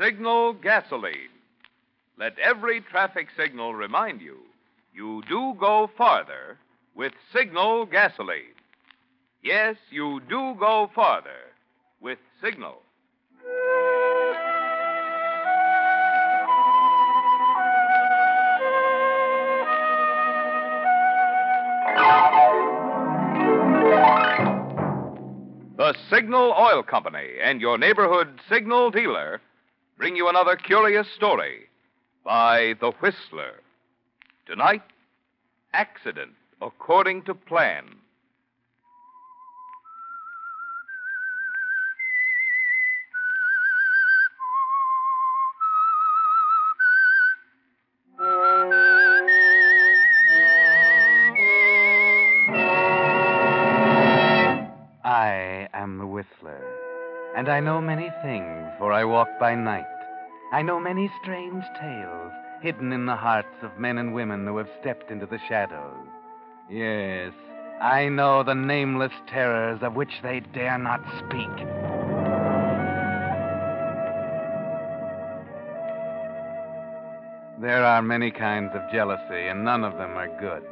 Signal 0.00 0.54
gasoline. 0.54 1.28
Let 2.18 2.38
every 2.38 2.80
traffic 2.80 3.28
signal 3.36 3.74
remind 3.74 4.22
you 4.22 4.38
you 4.94 5.22
do 5.28 5.54
go 5.60 5.90
farther 5.94 6.56
with 6.94 7.12
Signal 7.34 7.84
gasoline. 7.84 8.56
Yes, 9.42 9.76
you 9.90 10.22
do 10.26 10.54
go 10.58 10.90
farther 10.94 11.52
with 12.00 12.18
Signal. 12.42 12.78
The 25.76 25.94
Signal 26.08 26.54
Oil 26.58 26.82
Company 26.82 27.28
and 27.42 27.60
your 27.60 27.76
neighborhood 27.76 28.40
Signal 28.48 28.90
dealer 28.90 29.42
bring 30.00 30.16
you 30.16 30.30
another 30.30 30.56
curious 30.56 31.06
story 31.14 31.66
by 32.24 32.72
The 32.80 32.90
Whistler. 33.02 33.60
Tonight, 34.46 34.80
Accident 35.74 36.30
According 36.62 37.24
to 37.24 37.34
Plan. 37.34 37.84
I 55.04 55.68
am 55.74 55.98
the 55.98 56.06
Whistler, 56.06 56.62
and 57.36 57.48
I 57.48 57.60
know 57.60 57.80
many 57.80 58.10
things, 58.22 58.68
for 58.78 58.92
I 58.92 59.04
walk 59.04 59.28
by 59.38 59.54
night. 59.54 59.84
I 60.52 60.62
know 60.62 60.80
many 60.80 61.10
strange 61.22 61.64
tales 61.80 62.32
hidden 62.60 62.92
in 62.92 63.06
the 63.06 63.16
hearts 63.16 63.62
of 63.62 63.78
men 63.78 63.98
and 63.98 64.12
women 64.12 64.46
who 64.46 64.56
have 64.58 64.68
stepped 64.80 65.10
into 65.10 65.26
the 65.26 65.38
shadows. 65.48 66.06
Yes, 66.68 67.32
I 67.80 68.08
know 68.08 68.42
the 68.42 68.54
nameless 68.54 69.12
terrors 69.28 69.80
of 69.82 69.94
which 69.94 70.20
they 70.22 70.40
dare 70.40 70.78
not 70.78 71.00
speak. 71.18 71.66
There 77.60 77.84
are 77.84 78.02
many 78.02 78.30
kinds 78.30 78.72
of 78.74 78.90
jealousy, 78.90 79.48
and 79.48 79.64
none 79.64 79.84
of 79.84 79.98
them 79.98 80.16
are 80.16 80.28
good. 80.40 80.62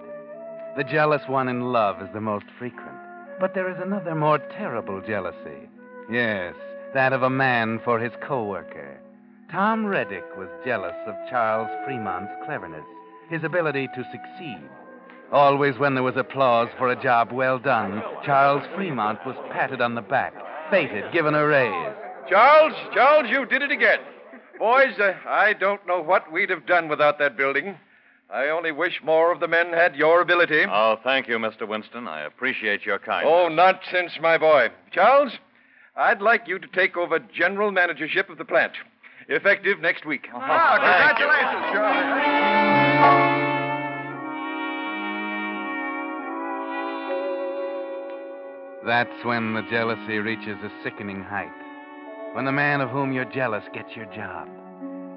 The 0.76 0.84
jealous 0.84 1.22
one 1.28 1.48
in 1.48 1.72
love 1.72 2.00
is 2.02 2.08
the 2.12 2.20
most 2.20 2.46
frequent. 2.58 2.96
But 3.40 3.54
there 3.54 3.70
is 3.70 3.76
another 3.80 4.14
more 4.14 4.38
terrible 4.38 5.00
jealousy. 5.00 5.68
Yes, 6.10 6.54
that 6.94 7.12
of 7.12 7.22
a 7.22 7.30
man 7.30 7.80
for 7.84 7.98
his 7.98 8.12
coworker. 8.22 8.98
Tom 9.50 9.86
Reddick 9.86 10.24
was 10.36 10.48
jealous 10.64 10.96
of 11.06 11.14
Charles 11.30 11.68
Fremont's 11.84 12.32
cleverness, 12.44 12.84
his 13.30 13.44
ability 13.44 13.88
to 13.94 14.04
succeed. 14.10 14.60
Always 15.32 15.78
when 15.78 15.94
there 15.94 16.02
was 16.02 16.16
applause 16.16 16.68
for 16.78 16.88
a 16.88 17.02
job 17.02 17.32
well 17.32 17.58
done, 17.58 18.02
Charles 18.24 18.66
Fremont 18.74 19.18
was 19.26 19.36
patted 19.52 19.80
on 19.80 19.94
the 19.94 20.00
back, 20.00 20.32
feted, 20.70 21.12
given 21.12 21.34
a 21.34 21.46
raise. 21.46 21.94
Charles, 22.28 22.74
Charles, 22.94 23.28
you 23.30 23.44
did 23.46 23.62
it 23.62 23.70
again. 23.70 23.98
Boys, 24.58 24.98
uh, 24.98 25.12
I 25.26 25.52
don't 25.52 25.86
know 25.86 26.00
what 26.02 26.32
we'd 26.32 26.50
have 26.50 26.66
done 26.66 26.88
without 26.88 27.18
that 27.18 27.36
building. 27.36 27.76
I 28.30 28.48
only 28.48 28.72
wish 28.72 29.00
more 29.02 29.32
of 29.32 29.40
the 29.40 29.48
men 29.48 29.72
had 29.72 29.96
your 29.96 30.20
ability. 30.20 30.64
Oh, 30.68 30.96
thank 31.02 31.28
you, 31.28 31.38
Mr. 31.38 31.66
Winston. 31.66 32.06
I 32.08 32.22
appreciate 32.22 32.84
your 32.84 32.98
kindness. 32.98 33.32
Oh, 33.34 33.48
nonsense, 33.48 34.12
my 34.20 34.36
boy. 34.36 34.68
Charles, 34.90 35.32
I'd 35.98 36.22
like 36.22 36.46
you 36.46 36.60
to 36.60 36.68
take 36.68 36.96
over 36.96 37.18
general 37.18 37.72
managership 37.72 38.30
of 38.30 38.38
the 38.38 38.44
plant, 38.44 38.72
effective 39.28 39.80
next 39.80 40.06
week. 40.06 40.28
Ah, 40.32 40.76
congratulations, 40.78 41.64
Charlie. 41.74 41.98
That's 48.86 49.24
when 49.24 49.54
the 49.54 49.62
jealousy 49.68 50.18
reaches 50.18 50.56
a 50.62 50.70
sickening 50.84 51.24
height. 51.24 51.50
When 52.34 52.44
the 52.44 52.52
man 52.52 52.80
of 52.80 52.90
whom 52.90 53.12
you're 53.12 53.24
jealous 53.24 53.64
gets 53.74 53.96
your 53.96 54.06
job. 54.14 54.48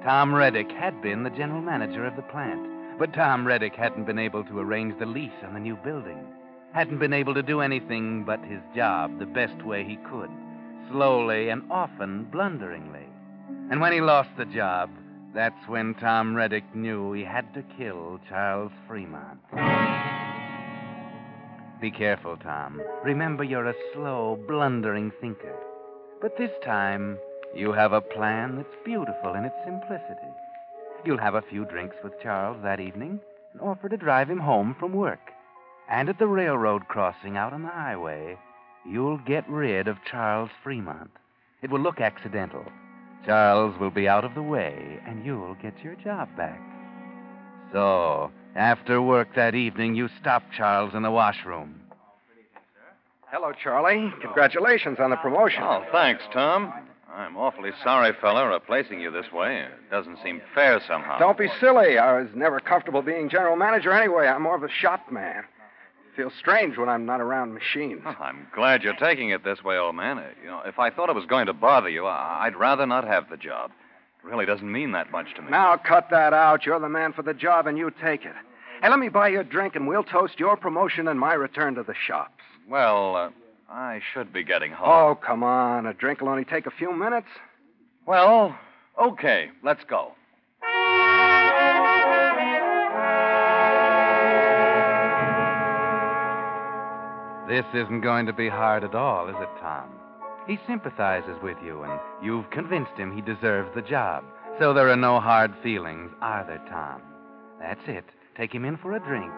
Tom 0.02 0.34
Reddick 0.34 0.72
had 0.72 1.00
been 1.00 1.22
the 1.22 1.30
general 1.30 1.62
manager 1.62 2.04
of 2.04 2.16
the 2.16 2.22
plant, 2.22 2.98
but 2.98 3.14
Tom 3.14 3.46
Reddick 3.46 3.76
hadn't 3.76 4.06
been 4.06 4.18
able 4.18 4.42
to 4.44 4.58
arrange 4.58 4.98
the 4.98 5.06
lease 5.06 5.30
on 5.44 5.54
the 5.54 5.60
new 5.60 5.76
building. 5.76 6.26
Hadn't 6.74 6.98
been 6.98 7.12
able 7.12 7.34
to 7.34 7.42
do 7.42 7.60
anything 7.60 8.24
but 8.24 8.40
his 8.40 8.60
job 8.74 9.20
the 9.20 9.26
best 9.26 9.62
way 9.64 9.84
he 9.84 9.96
could, 10.10 10.30
slowly 10.92 11.48
and 11.48 11.62
often 11.70 12.24
blunderingly. 12.30 13.06
And 13.70 13.80
when 13.80 13.92
he 13.92 14.00
lost 14.00 14.30
the 14.36 14.44
job, 14.44 14.90
that's 15.34 15.66
when 15.66 15.94
Tom 15.94 16.34
Reddick 16.34 16.64
knew 16.74 17.12
he 17.12 17.24
had 17.24 17.52
to 17.54 17.64
kill 17.78 18.20
Charles 18.28 18.72
Fremont. 18.86 19.40
Be 21.80 21.90
careful, 21.90 22.36
Tom. 22.36 22.80
Remember, 23.02 23.42
you're 23.42 23.68
a 23.68 23.74
slow, 23.94 24.38
blundering 24.46 25.10
thinker. 25.20 25.56
But 26.20 26.36
this 26.36 26.52
time, 26.64 27.18
you 27.54 27.72
have 27.72 27.92
a 27.92 28.00
plan 28.00 28.56
that's 28.56 28.84
beautiful 28.84 29.34
in 29.34 29.44
its 29.44 29.56
simplicity. 29.64 30.30
You'll 31.04 31.18
have 31.18 31.34
a 31.34 31.42
few 31.42 31.64
drinks 31.64 31.96
with 32.04 32.20
Charles 32.22 32.58
that 32.62 32.78
evening 32.78 33.18
and 33.52 33.62
offer 33.62 33.88
to 33.88 33.96
drive 33.96 34.30
him 34.30 34.38
home 34.38 34.76
from 34.78 34.92
work. 34.92 35.32
And 35.90 36.08
at 36.08 36.18
the 36.18 36.28
railroad 36.28 36.86
crossing 36.88 37.36
out 37.36 37.52
on 37.52 37.62
the 37.62 37.68
highway, 37.68 38.36
you'll 38.84 39.18
get 39.18 39.48
rid 39.48 39.88
of 39.88 39.96
Charles 40.08 40.50
Fremont. 40.62 41.10
It 41.62 41.70
will 41.70 41.80
look 41.80 42.00
accidental. 42.00 42.64
Charles 43.24 43.78
will 43.78 43.90
be 43.90 44.08
out 44.08 44.24
of 44.24 44.34
the 44.34 44.42
way, 44.42 44.98
and 45.06 45.24
you'll 45.24 45.54
get 45.62 45.74
your 45.82 45.94
job 45.94 46.28
back. 46.36 46.60
So, 47.72 48.30
after 48.54 49.00
work 49.00 49.28
that 49.36 49.54
evening, 49.54 49.94
you 49.94 50.08
stop 50.20 50.42
Charles 50.56 50.94
in 50.94 51.02
the 51.02 51.10
washroom. 51.10 51.80
Hello, 53.30 53.52
Charlie. 53.52 54.12
Congratulations 54.20 54.98
on 55.00 55.10
the 55.10 55.16
promotion. 55.16 55.62
Oh, 55.62 55.84
thanks, 55.90 56.22
Tom. 56.34 56.72
I'm 57.14 57.36
awfully 57.36 57.70
sorry, 57.82 58.12
fella, 58.20 58.48
replacing 58.48 59.00
you 59.00 59.10
this 59.10 59.30
way. 59.32 59.60
It 59.60 59.90
doesn't 59.90 60.18
seem 60.22 60.40
fair 60.54 60.80
somehow. 60.86 61.18
Don't 61.18 61.38
be 61.38 61.48
silly. 61.60 61.98
I 61.98 62.20
was 62.20 62.28
never 62.34 62.58
comfortable 62.58 63.02
being 63.02 63.28
general 63.28 63.56
manager 63.56 63.92
anyway. 63.92 64.26
I'm 64.26 64.42
more 64.42 64.56
of 64.56 64.62
a 64.62 64.68
shop 64.68 65.10
man. 65.10 65.44
Feels 66.16 66.32
strange 66.38 66.76
when 66.76 66.88
I'm 66.90 67.06
not 67.06 67.20
around 67.22 67.54
machines. 67.54 68.02
I'm 68.04 68.46
glad 68.54 68.82
you're 68.82 68.92
taking 68.96 69.30
it 69.30 69.44
this 69.44 69.64
way, 69.64 69.76
old 69.78 69.94
man. 69.96 70.18
Uh, 70.18 70.24
You 70.42 70.48
know, 70.50 70.60
if 70.66 70.78
I 70.78 70.90
thought 70.90 71.08
it 71.08 71.14
was 71.14 71.24
going 71.26 71.46
to 71.46 71.54
bother 71.54 71.88
you, 71.88 72.06
I'd 72.06 72.54
rather 72.56 72.86
not 72.86 73.04
have 73.06 73.30
the 73.30 73.36
job. 73.38 73.70
It 74.22 74.26
really 74.28 74.44
doesn't 74.44 74.70
mean 74.70 74.92
that 74.92 75.10
much 75.10 75.34
to 75.36 75.42
me. 75.42 75.50
Now 75.50 75.76
cut 75.78 76.08
that 76.10 76.34
out. 76.34 76.66
You're 76.66 76.78
the 76.80 76.88
man 76.90 77.12
for 77.14 77.22
the 77.22 77.32
job, 77.34 77.66
and 77.66 77.78
you 77.78 77.90
take 78.02 78.24
it. 78.26 78.34
Hey, 78.82 78.90
let 78.90 78.98
me 78.98 79.08
buy 79.08 79.28
you 79.28 79.40
a 79.40 79.44
drink, 79.44 79.74
and 79.74 79.88
we'll 79.88 80.04
toast 80.04 80.38
your 80.38 80.56
promotion 80.56 81.08
and 81.08 81.18
my 81.18 81.32
return 81.32 81.76
to 81.76 81.82
the 81.82 81.94
shops. 81.94 82.42
Well, 82.68 83.16
uh, 83.16 83.30
I 83.70 84.00
should 84.12 84.32
be 84.34 84.44
getting 84.44 84.70
home. 84.72 84.88
Oh, 84.88 85.14
come 85.14 85.42
on. 85.42 85.86
A 85.86 85.94
drink 85.94 86.20
will 86.20 86.28
only 86.28 86.44
take 86.44 86.66
a 86.66 86.70
few 86.70 86.92
minutes. 86.94 87.28
Well, 88.06 88.54
okay, 89.00 89.50
let's 89.62 89.82
go. 89.84 90.12
This 97.52 97.66
isn't 97.74 98.00
going 98.00 98.24
to 98.24 98.32
be 98.32 98.48
hard 98.48 98.82
at 98.82 98.94
all, 98.94 99.28
is 99.28 99.36
it, 99.38 99.60
Tom? 99.60 99.90
He 100.46 100.58
sympathizes 100.66 101.36
with 101.42 101.58
you, 101.62 101.82
and 101.82 102.00
you've 102.22 102.48
convinced 102.48 102.92
him 102.96 103.14
he 103.14 103.20
deserves 103.20 103.68
the 103.74 103.82
job. 103.82 104.24
So 104.58 104.72
there 104.72 104.88
are 104.88 104.96
no 104.96 105.20
hard 105.20 105.52
feelings, 105.62 106.10
are 106.22 106.46
there, 106.46 106.64
Tom? 106.70 107.02
That's 107.60 107.86
it. 107.86 108.06
Take 108.38 108.54
him 108.54 108.64
in 108.64 108.78
for 108.78 108.96
a 108.96 109.00
drink. 109.00 109.30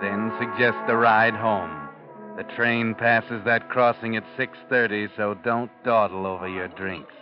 Then 0.00 0.32
suggest 0.38 0.78
the 0.86 0.94
ride 0.94 1.34
home. 1.34 1.88
The 2.36 2.44
train 2.54 2.94
passes 2.94 3.42
that 3.46 3.68
crossing 3.68 4.14
at 4.14 4.22
6:30, 4.38 5.08
so 5.16 5.34
don't 5.34 5.72
dawdle 5.82 6.28
over 6.28 6.46
your 6.46 6.68
drinks. 6.68 7.14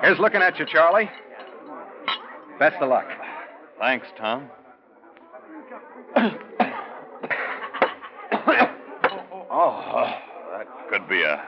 Here's 0.00 0.18
looking 0.18 0.40
at 0.40 0.58
you, 0.58 0.64
Charlie. 0.64 1.10
Best 2.58 2.76
of 2.80 2.88
luck. 2.88 3.08
Thanks, 3.78 4.06
Tom. 4.16 4.48
oh, 9.50 10.14
that 11.08 11.40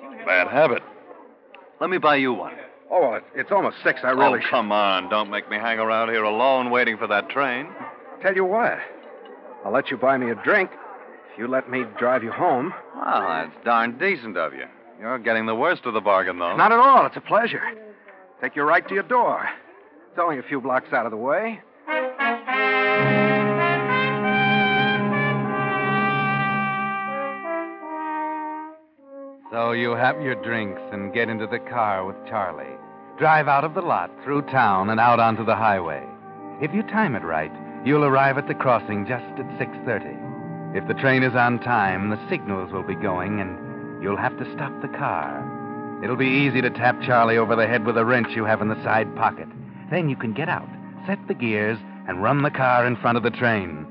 could 0.00 0.16
be 0.18 0.22
a 0.22 0.26
bad 0.26 0.48
habit. 0.48 0.82
Let 1.80 1.90
me 1.90 1.98
buy 1.98 2.16
you 2.16 2.32
one. 2.32 2.54
Oh, 2.90 3.00
well, 3.00 3.14
it's, 3.16 3.26
it's 3.34 3.52
almost 3.52 3.76
six. 3.84 4.00
I 4.02 4.10
really 4.10 4.40
oh, 4.44 4.50
come 4.50 4.72
on. 4.72 5.10
Don't 5.10 5.30
make 5.30 5.48
me 5.50 5.56
hang 5.56 5.78
around 5.78 6.08
here 6.08 6.24
alone 6.24 6.70
waiting 6.70 6.96
for 6.96 7.06
that 7.06 7.28
train. 7.28 7.66
should. 7.66 8.22
Tell 8.22 8.34
you 8.34 8.44
what. 8.44 8.78
I'll 9.64 9.72
let 9.72 9.90
you 9.90 9.96
buy 9.96 10.16
me 10.16 10.30
a 10.30 10.34
drink 10.36 10.70
if 11.32 11.38
you 11.38 11.46
let 11.48 11.70
me 11.70 11.84
drive 11.98 12.22
you 12.22 12.32
home. 12.32 12.72
Well, 12.96 13.20
that's 13.20 13.64
darn 13.64 13.98
decent 13.98 14.36
of 14.36 14.54
you. 14.54 14.64
You're 14.98 15.18
getting 15.18 15.46
the 15.46 15.54
worst 15.54 15.84
of 15.84 15.94
the 15.94 16.00
bargain, 16.00 16.38
though. 16.38 16.56
Not 16.56 16.72
at 16.72 16.78
all. 16.78 17.06
It's 17.06 17.16
a 17.16 17.20
pleasure. 17.20 17.62
Take 18.40 18.56
you 18.56 18.62
right 18.62 18.86
to 18.88 18.94
your 18.94 19.04
door. 19.04 19.48
It's 20.10 20.18
only 20.18 20.38
a 20.38 20.42
few 20.42 20.60
blocks 20.60 20.92
out 20.92 21.06
of 21.06 21.12
the 21.12 21.16
way. 21.16 21.60
So 29.50 29.72
you 29.72 29.92
have 29.92 30.20
your 30.20 30.34
drinks 30.34 30.82
and 30.92 31.14
get 31.14 31.30
into 31.30 31.46
the 31.46 31.58
car 31.58 32.04
with 32.04 32.16
Charlie. 32.28 32.76
drive 33.18 33.48
out 33.48 33.64
of 33.64 33.74
the 33.74 33.80
lot, 33.80 34.10
through 34.22 34.42
town, 34.42 34.90
and 34.90 35.00
out 35.00 35.18
onto 35.18 35.44
the 35.44 35.56
highway. 35.56 36.06
If 36.60 36.72
you 36.72 36.82
time 36.84 37.16
it 37.16 37.24
right, 37.24 37.50
you'll 37.84 38.04
arrive 38.04 38.38
at 38.38 38.46
the 38.46 38.54
crossing 38.54 39.06
just 39.06 39.24
at 39.40 39.58
6:30. 39.58 40.16
If 40.76 40.86
the 40.86 40.94
train 40.94 41.22
is 41.22 41.34
on 41.34 41.58
time, 41.58 42.10
the 42.10 42.28
signals 42.28 42.70
will 42.72 42.82
be 42.82 42.94
going 42.94 43.40
and 43.40 44.02
you'll 44.02 44.16
have 44.16 44.38
to 44.38 44.52
stop 44.52 44.72
the 44.80 44.96
car. 44.96 45.42
It'll 46.02 46.14
be 46.14 46.28
easy 46.28 46.60
to 46.60 46.70
tap 46.70 47.00
Charlie 47.00 47.38
over 47.38 47.56
the 47.56 47.66
head 47.66 47.84
with 47.84 47.96
a 47.96 48.04
wrench 48.04 48.36
you 48.36 48.44
have 48.44 48.62
in 48.62 48.68
the 48.68 48.82
side 48.84 49.16
pocket. 49.16 49.48
Then 49.90 50.08
you 50.08 50.16
can 50.16 50.32
get 50.32 50.48
out, 50.48 50.68
set 51.06 51.18
the 51.26 51.34
gears, 51.34 51.78
and 52.06 52.22
run 52.22 52.42
the 52.42 52.50
car 52.50 52.86
in 52.86 52.96
front 52.96 53.16
of 53.16 53.24
the 53.24 53.30
train. 53.30 53.86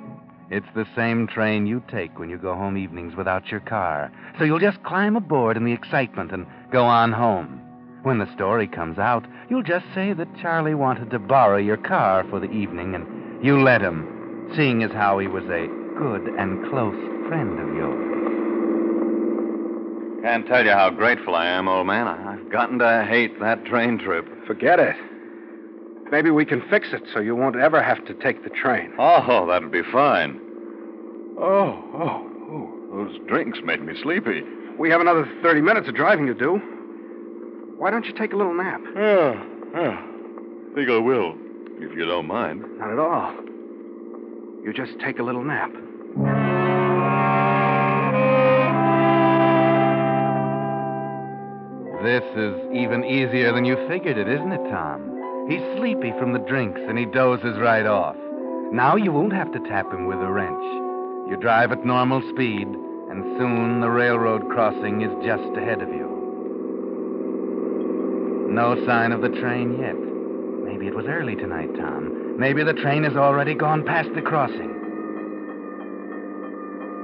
It's 0.49 0.67
the 0.73 0.87
same 0.95 1.27
train 1.27 1.67
you 1.67 1.83
take 1.89 2.17
when 2.17 2.29
you 2.29 2.37
go 2.37 2.55
home 2.55 2.77
evenings 2.77 3.15
without 3.15 3.51
your 3.51 3.59
car. 3.59 4.11
So 4.37 4.45
you'll 4.45 4.59
just 4.59 4.81
climb 4.83 5.15
aboard 5.17 5.57
in 5.57 5.65
the 5.65 5.73
excitement 5.73 6.31
and 6.31 6.45
go 6.71 6.85
on 6.85 7.11
home. 7.11 7.61
When 8.03 8.19
the 8.19 8.31
story 8.33 8.67
comes 8.67 8.97
out, 8.97 9.25
you'll 9.49 9.63
just 9.63 9.85
say 9.93 10.13
that 10.13 10.39
Charlie 10.41 10.75
wanted 10.75 11.09
to 11.11 11.19
borrow 11.19 11.57
your 11.57 11.77
car 11.77 12.25
for 12.29 12.39
the 12.39 12.49
evening 12.51 12.95
and 12.95 13.05
you 13.41 13.61
let 13.61 13.81
him, 13.81 14.07
seeing 14.55 14.83
as 14.83 14.91
how 14.91 15.19
he 15.19 15.27
was 15.27 15.43
a 15.49 15.67
good 15.97 16.31
and 16.37 16.63
close 16.63 16.95
friend 17.27 17.59
of 17.59 17.75
yours. 17.75 18.13
Can't 20.21 20.47
tell 20.47 20.65
you 20.65 20.71
how 20.71 20.89
grateful 20.89 21.35
I 21.35 21.47
am, 21.47 21.67
old 21.67 21.87
man. 21.87 22.07
I- 22.07 22.33
I've 22.33 22.49
gotten 22.49 22.79
to 22.79 23.03
hate 23.03 23.39
that 23.39 23.65
train 23.65 23.97
trip. 23.97 24.45
Forget 24.45 24.79
it. 24.79 24.95
Maybe 26.11 26.29
we 26.31 26.45
can 26.45 26.61
fix 26.69 26.87
it 26.93 27.03
so 27.13 27.19
you 27.19 27.35
won't 27.35 27.57
ever 27.57 27.81
have 27.83 28.05
to 28.05 28.13
take 28.13 28.43
the 28.43 28.49
train. 28.49 28.93
Oh, 28.97 29.45
that'd 29.47 29.71
be 29.71 29.83
fine. 29.91 30.39
Oh, 31.37 31.83
oh, 31.93 32.29
oh. 32.49 32.73
Those 32.93 33.19
drinks 33.27 33.59
made 33.63 33.81
me 33.81 33.93
sleepy. 34.01 34.41
We 34.79 34.89
have 34.89 35.01
another 35.01 35.29
30 35.43 35.61
minutes 35.61 35.87
of 35.87 35.95
driving 35.95 36.25
to 36.27 36.33
do. 36.33 36.61
Why 37.77 37.91
don't 37.91 38.05
you 38.05 38.13
take 38.13 38.33
a 38.33 38.35
little 38.35 38.53
nap? 38.53 38.81
Yeah, 38.95 39.43
yeah. 39.73 40.01
Think 40.73 40.89
I 40.89 40.97
will, 40.97 41.35
if 41.79 41.95
you 41.95 42.05
don't 42.05 42.27
mind. 42.27 42.63
Not 42.77 42.91
at 42.91 42.99
all. 42.99 43.33
You 44.63 44.73
just 44.73 44.99
take 44.99 45.19
a 45.19 45.23
little 45.23 45.43
nap. 45.43 45.71
This 52.03 52.23
is 52.35 52.55
even 52.73 53.03
easier 53.03 53.51
than 53.53 53.65
you 53.65 53.75
figured 53.87 54.17
it, 54.17 54.27
isn't 54.29 54.51
it, 54.51 54.71
Tom? 54.71 55.16
He's 55.49 55.63
sleepy 55.77 56.11
from 56.19 56.33
the 56.33 56.39
drinks 56.39 56.81
and 56.87 56.97
he 56.97 57.05
dozes 57.05 57.57
right 57.57 57.85
off. 57.85 58.15
Now 58.71 58.97
you 58.97 59.13
won't 59.13 59.31
have 59.31 59.51
to 59.53 59.59
tap 59.59 59.91
him 59.93 60.05
with 60.05 60.19
a 60.19 60.29
wrench. 60.29 60.63
You 61.29 61.37
drive 61.39 61.71
at 61.71 61.85
normal 61.85 62.21
speed, 62.33 62.67
and 62.67 63.37
soon 63.37 63.79
the 63.79 63.89
railroad 63.89 64.49
crossing 64.49 65.01
is 65.01 65.25
just 65.25 65.55
ahead 65.55 65.81
of 65.81 65.87
you. 65.89 66.07
No 68.49 68.75
sign 68.85 69.13
of 69.13 69.21
the 69.21 69.29
train 69.29 69.79
yet. 69.79 69.95
Maybe 70.65 70.87
it 70.87 70.95
was 70.95 71.05
early 71.07 71.35
tonight, 71.35 71.73
Tom. 71.75 72.37
Maybe 72.37 72.63
the 72.63 72.73
train 72.73 73.03
has 73.03 73.15
already 73.15 73.53
gone 73.53 73.85
past 73.85 74.09
the 74.15 74.21
crossing. 74.21 74.73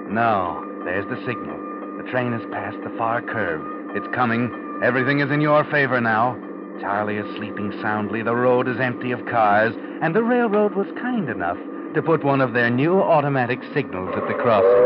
No, 0.10 0.63
there's 0.84 1.07
the 1.07 1.18
signal. 1.25 1.57
The 1.98 2.10
train 2.12 2.34
has 2.34 2.42
passed 2.51 2.78
the 2.84 2.94
far 2.98 3.22
curve. 3.22 3.95
It's 3.95 4.07
coming. 4.13 4.51
Everything 4.84 5.22
is 5.22 5.31
in 5.31 5.40
your 5.40 5.63
favor 5.72 6.01
now. 6.01 6.38
Charlie 6.81 7.17
is 7.17 7.35
sleeping 7.37 7.71
soundly. 7.81 8.21
The 8.23 8.35
road 8.35 8.67
is 8.67 8.79
empty 8.79 9.11
of 9.11 9.25
cars, 9.27 9.73
and 10.01 10.15
the 10.15 10.23
railroad 10.23 10.75
was 10.75 10.87
kind 10.99 11.29
enough 11.29 11.57
to 11.93 12.01
put 12.01 12.23
one 12.23 12.41
of 12.41 12.53
their 12.53 12.69
new 12.69 12.99
automatic 13.01 13.59
signals 13.73 14.09
at 14.15 14.27
the 14.27 14.33
crossing. 14.33 14.83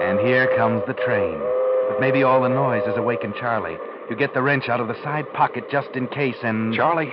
And 0.00 0.20
here 0.20 0.54
comes 0.56 0.82
the 0.86 0.94
train. 0.94 1.40
But 1.88 2.00
maybe 2.00 2.22
all 2.22 2.42
the 2.42 2.48
noise 2.48 2.82
has 2.86 2.96
awakened 2.96 3.34
Charlie. 3.38 3.78
You 4.10 4.16
get 4.16 4.34
the 4.34 4.42
wrench 4.42 4.68
out 4.68 4.80
of 4.80 4.88
the 4.88 5.00
side 5.02 5.32
pocket 5.32 5.70
just 5.70 5.88
in 5.94 6.06
case, 6.08 6.36
and. 6.42 6.74
Charlie? 6.74 7.12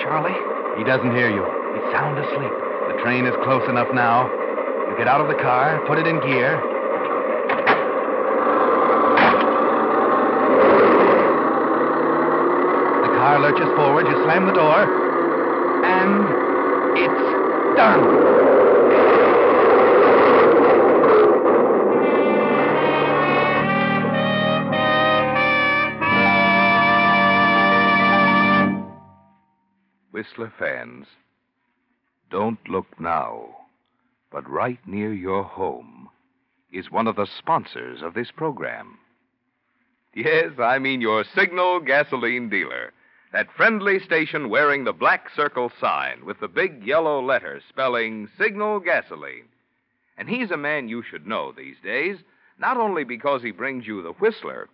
Charlie? 0.00 0.36
He 0.78 0.84
doesn't 0.84 1.14
hear 1.14 1.30
you. 1.30 1.44
He's 1.74 1.92
sound 1.92 2.18
asleep. 2.18 2.52
The 2.94 3.02
train 3.02 3.26
is 3.26 3.34
close 3.44 3.68
enough 3.68 3.88
now. 3.94 4.30
You 4.90 4.94
get 4.98 5.08
out 5.08 5.20
of 5.20 5.28
the 5.28 5.40
car, 5.42 5.80
put 5.86 5.98
it 5.98 6.06
in 6.06 6.20
gear. 6.20 6.60
The 13.02 13.12
car 13.18 13.40
lurches 13.40 13.70
forward, 13.74 14.06
you 14.06 14.13
slam 14.24 14.46
the 14.46 14.52
door, 14.52 14.84
and 15.84 16.26
it's 16.96 17.76
done. 17.76 18.00
Whistler 30.10 30.50
fans, 30.58 31.06
don't 32.30 32.58
look 32.66 32.86
now, 32.98 33.54
but 34.32 34.48
right 34.48 34.78
near 34.86 35.12
your 35.12 35.44
home 35.44 36.08
is 36.72 36.90
one 36.90 37.06
of 37.06 37.16
the 37.16 37.26
sponsors 37.26 38.00
of 38.00 38.14
this 38.14 38.30
program. 38.30 38.96
Yes, 40.14 40.52
I 40.58 40.78
mean 40.78 41.02
your 41.02 41.24
Signal 41.34 41.80
gasoline 41.80 42.48
dealer. 42.48 42.94
That 43.34 43.50
friendly 43.50 43.98
station 43.98 44.48
wearing 44.48 44.84
the 44.84 44.92
black 44.92 45.28
circle 45.34 45.72
sign 45.80 46.24
with 46.24 46.38
the 46.38 46.46
big 46.46 46.86
yellow 46.86 47.20
letter 47.20 47.60
spelling 47.68 48.28
Signal 48.38 48.78
Gasoline. 48.78 49.48
And 50.16 50.28
he's 50.28 50.52
a 50.52 50.56
man 50.56 50.86
you 50.86 51.02
should 51.02 51.26
know 51.26 51.50
these 51.50 51.74
days, 51.82 52.18
not 52.60 52.76
only 52.76 53.02
because 53.02 53.42
he 53.42 53.50
brings 53.50 53.88
you 53.88 54.02
the 54.02 54.12
Whistler, 54.12 54.68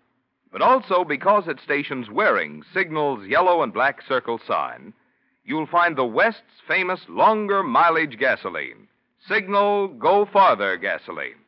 but 0.53 0.61
also 0.61 1.05
because 1.05 1.49
at 1.49 1.59
stations 1.59 2.11
wearing 2.11 2.63
Signal's 2.75 3.27
yellow 3.27 3.63
and 3.63 3.73
black 3.73 4.03
circle 4.03 4.39
sign, 4.47 4.93
you'll 5.43 5.67
find 5.67 5.97
the 5.97 6.05
West's 6.05 6.61
famous 6.69 7.01
longer 7.09 7.63
mileage 7.63 8.19
gasoline, 8.19 8.89
Signal 9.27 9.89
Go 9.89 10.27
Farther 10.27 10.77
gasoline. 10.77 11.41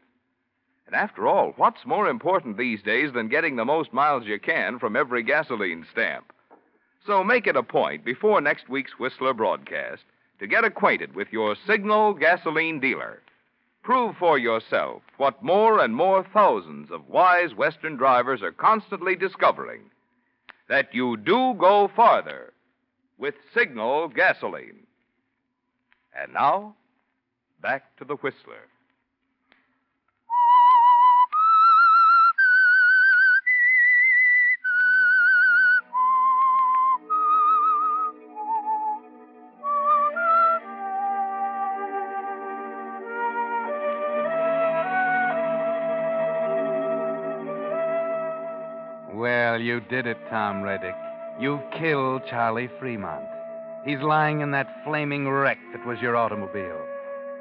And 0.87 0.95
after 0.97 1.29
all, 1.29 1.53
what's 1.59 1.85
more 1.85 2.09
important 2.09 2.57
these 2.57 2.81
days 2.81 3.13
than 3.13 3.29
getting 3.29 3.57
the 3.57 3.67
most 3.67 3.93
miles 3.93 4.25
you 4.25 4.41
can 4.41 4.79
from 4.79 4.97
every 4.97 5.23
gasoline 5.23 5.85
stamp? 5.93 6.33
So 7.07 7.25
make 7.25 7.47
it 7.49 7.57
a 7.57 7.63
point 7.63 8.05
before 8.05 8.41
next 8.41 8.69
week's 8.69 8.99
Whistler 8.99 9.35
broadcast 9.35 10.03
to 10.39 10.47
get 10.47 10.65
acquainted 10.65 11.15
with 11.15 11.33
your 11.33 11.57
Signal 11.67 12.15
gasoline 12.15 12.79
dealer. 12.79 13.21
Prove 13.83 14.17
for 14.17 14.39
yourself 14.39 15.03
what 15.17 15.43
more 15.43 15.81
and 15.81 15.97
more 15.97 16.25
thousands 16.33 16.93
of 16.93 17.09
wise 17.09 17.55
Western 17.55 17.97
drivers 17.97 18.41
are 18.43 18.53
constantly 18.53 19.17
discovering 19.17 19.83
that 20.69 20.95
you 20.95 21.17
do 21.17 21.55
go 21.59 21.91
farther 21.95 22.53
with 23.19 23.35
Signal 23.53 24.09
gasoline. 24.09 24.87
And 26.17 26.33
now, 26.33 26.77
back 27.61 27.97
to 27.97 28.05
the 28.05 28.17
Whistler. 28.17 28.69
You 49.63 49.81
did 49.81 50.07
it, 50.07 50.19
Tom 50.29 50.63
Reddick. 50.63 50.95
You've 51.41 51.63
killed 51.79 52.23
Charlie 52.29 52.71
Fremont. 52.79 53.25
He's 53.85 54.01
lying 54.01 54.41
in 54.41 54.51
that 54.53 54.85
flaming 54.85 55.29
wreck 55.29 55.59
that 55.73 55.87
was 55.87 56.01
your 56.01 56.17
automobile. 56.17 56.81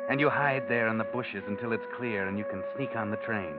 And 0.09 0.19
you 0.19 0.29
hide 0.29 0.63
there 0.69 0.87
in 0.87 0.97
the 0.97 1.03
bushes 1.03 1.43
until 1.47 1.71
it's 1.73 1.85
clear 1.97 2.27
and 2.27 2.37
you 2.37 2.45
can 2.45 2.63
sneak 2.75 2.95
on 2.95 3.11
the 3.11 3.17
train. 3.17 3.53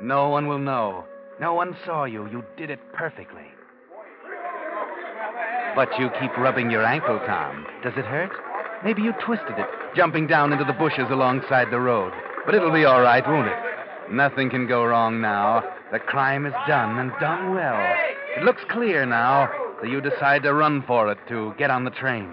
No 0.00 0.28
one 0.28 0.46
will 0.46 0.58
know. 0.58 1.04
No 1.40 1.54
one 1.54 1.76
saw 1.84 2.04
you. 2.04 2.28
You 2.28 2.44
did 2.56 2.70
it 2.70 2.80
perfectly. 2.92 3.46
But 5.74 5.88
you 5.98 6.10
keep 6.20 6.36
rubbing 6.36 6.70
your 6.70 6.84
ankle, 6.84 7.18
Tom. 7.26 7.66
Does 7.82 7.94
it 7.96 8.04
hurt? 8.04 8.32
Maybe 8.84 9.02
you 9.02 9.12
twisted 9.24 9.58
it, 9.58 9.68
jumping 9.96 10.26
down 10.26 10.52
into 10.52 10.64
the 10.64 10.72
bushes 10.72 11.06
alongside 11.10 11.70
the 11.70 11.80
road. 11.80 12.12
But 12.44 12.54
it'll 12.54 12.72
be 12.72 12.84
all 12.84 13.00
right, 13.00 13.26
won't 13.26 13.48
it? 13.48 14.12
Nothing 14.12 14.50
can 14.50 14.66
go 14.66 14.84
wrong 14.84 15.20
now. 15.20 15.62
The 15.92 16.00
crime 16.00 16.46
is 16.46 16.54
done, 16.66 16.98
and 16.98 17.12
done 17.20 17.54
well. 17.54 17.76
It 18.36 18.44
looks 18.44 18.62
clear 18.70 19.04
now, 19.04 19.52
so 19.78 19.86
you 19.86 20.00
decide 20.00 20.42
to 20.44 20.54
run 20.54 20.82
for 20.86 21.12
it 21.12 21.18
to 21.28 21.52
get 21.58 21.70
on 21.70 21.84
the 21.84 21.90
train. 21.90 22.32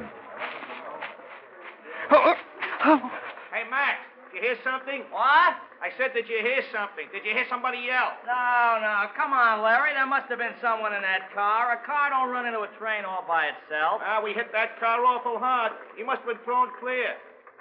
Oh, 2.09 2.33
oh. 2.85 3.11
Hey, 3.51 3.69
Max, 3.69 3.99
did 4.31 4.39
you 4.39 4.47
hear 4.47 4.57
something? 4.63 5.03
What? 5.11 5.59
I 5.83 5.91
said, 5.99 6.15
did 6.15 6.31
you 6.31 6.39
hear 6.39 6.63
something? 6.71 7.11
Did 7.11 7.27
you 7.27 7.35
hear 7.35 7.43
somebody 7.49 7.79
yell? 7.83 8.15
No, 8.23 8.79
no. 8.79 9.11
Come 9.19 9.35
on, 9.35 9.61
Larry. 9.61 9.91
There 9.91 10.07
must 10.07 10.31
have 10.31 10.39
been 10.39 10.55
someone 10.63 10.95
in 10.95 11.01
that 11.03 11.27
car. 11.35 11.75
A 11.75 11.83
car 11.83 12.11
don't 12.15 12.31
run 12.31 12.47
into 12.47 12.63
a 12.63 12.71
train 12.79 13.03
all 13.03 13.27
by 13.27 13.51
itself. 13.51 13.99
Ah, 13.99 14.23
we 14.23 14.31
hit 14.31 14.53
that 14.55 14.79
car 14.79 15.03
awful 15.03 15.37
hard. 15.37 15.73
He 15.99 16.03
must 16.03 16.23
have 16.23 16.31
been 16.31 16.43
thrown 16.47 16.71
clear. 16.79 17.11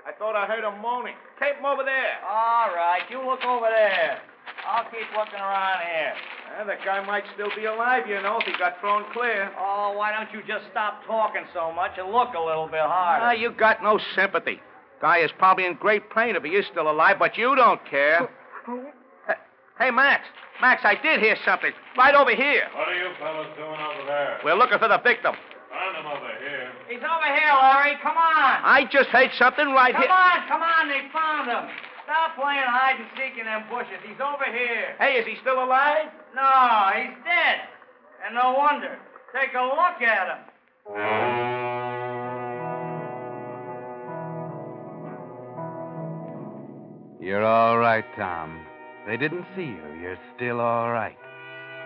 I 0.07 0.15
thought 0.15 0.39
I 0.39 0.47
heard 0.47 0.63
him 0.63 0.79
moaning. 0.79 1.19
Tape 1.43 1.59
him 1.59 1.67
over 1.67 1.83
there. 1.83 2.23
All 2.23 2.71
right. 2.71 3.03
You 3.11 3.19
look 3.27 3.43
over 3.43 3.67
there. 3.67 4.23
I'll 4.67 4.85
keep 4.91 5.09
looking 5.17 5.41
around 5.41 5.81
here. 5.83 6.15
Well, 6.57 6.67
that 6.67 6.85
guy 6.85 7.05
might 7.05 7.25
still 7.35 7.51
be 7.57 7.65
alive, 7.67 8.07
you 8.07 8.21
know, 8.23 8.39
if 8.41 8.47
he 8.47 8.53
got 8.59 8.81
thrown 8.81 9.05
clear. 9.13 9.51
Oh, 9.59 9.95
why 9.97 10.13
don't 10.13 10.33
you 10.33 10.41
just 10.47 10.71
stop 10.71 11.05
talking 11.07 11.43
so 11.55 11.73
much 11.73 11.93
and 11.99 12.11
look 12.11 12.35
a 12.35 12.41
little 12.41 12.67
bit 12.67 12.81
harder? 12.81 13.25
Ah, 13.25 13.33
you 13.33 13.51
got 13.53 13.83
no 13.83 13.99
sympathy. 14.15 14.61
Guy 15.01 15.19
is 15.19 15.31
probably 15.39 15.65
in 15.67 15.75
great 15.75 16.11
pain 16.11 16.35
if 16.37 16.43
he 16.43 16.51
is 16.51 16.67
still 16.71 16.91
alive, 16.91 17.17
but 17.19 17.37
you 17.39 17.55
don't 17.55 17.81
care. 17.87 18.29
Hey, 19.79 19.91
Max. 19.93 20.27
Max, 20.61 20.83
I 20.85 20.97
did 21.01 21.21
hear 21.21 21.37
something. 21.45 21.71
Right 21.97 22.15
over 22.15 22.35
here. 22.35 22.67
What 22.75 22.89
are 22.89 22.99
you 22.99 23.15
fellas 23.21 23.47
doing 23.57 23.79
over 23.79 24.07
there? 24.07 24.41
We're 24.45 24.59
looking 24.59 24.79
for 24.79 24.89
the 24.89 24.99
victim. 24.99 25.35
Find 25.71 25.95
him 25.95 26.07
over 26.11 26.33
here. 26.43 26.73
He's 26.89 26.99
over 26.99 27.29
here, 27.31 27.55
Larry. 27.63 27.95
Come 28.03 28.17
on. 28.17 28.59
I 28.67 28.89
just 28.91 29.09
heard 29.11 29.31
something 29.39 29.71
right 29.71 29.95
Come 29.95 30.03
here. 30.03 30.11
Come 30.11 30.19
on, 30.19 30.49
come 30.51 30.63
on. 30.67 30.89
They 30.91 31.07
found 31.15 31.47
him. 31.47 31.71
Stop 32.09 32.37
playing 32.41 32.65
hide 32.65 32.97
and 32.97 33.07
seek 33.21 33.39
in 33.39 33.45
them 33.45 33.65
bushes. 33.69 34.01
He's 34.01 34.17
over 34.17 34.47
here. 34.47 34.97
Hey, 34.99 35.21
is 35.21 35.27
he 35.27 35.37
still 35.43 35.63
alive? 35.63 36.09
No, 36.35 36.91
he's 36.97 37.13
dead. 37.23 37.69
And 38.25 38.35
no 38.35 38.55
wonder. 38.57 38.97
Take 39.37 39.53
a 39.53 39.61
look 39.61 40.01
at 40.01 40.27
him. 40.33 40.41
You're 47.21 47.45
all 47.45 47.77
right, 47.77 48.07
Tom. 48.17 48.65
They 49.07 49.19
didn't 49.19 49.45
see 49.55 49.67
you. 49.67 50.01
You're 50.01 50.19
still 50.35 50.61
all 50.63 50.91
right. 50.91 51.19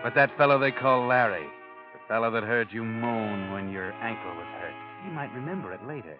But 0.03 0.15
that 0.15 0.37
fellow 0.37 0.57
they 0.57 0.71
call 0.71 1.05
Larry, 1.05 1.43
the 1.43 1.99
fellow 2.07 2.31
that 2.31 2.43
heard 2.43 2.71
you 2.71 2.85
moan 2.85 3.51
when 3.51 3.69
your 3.73 3.91
ankle 3.91 4.35
was 4.37 4.47
hurt, 4.61 4.73
he 5.03 5.11
might 5.11 5.33
remember 5.33 5.73
it 5.73 5.85
later. 5.85 6.17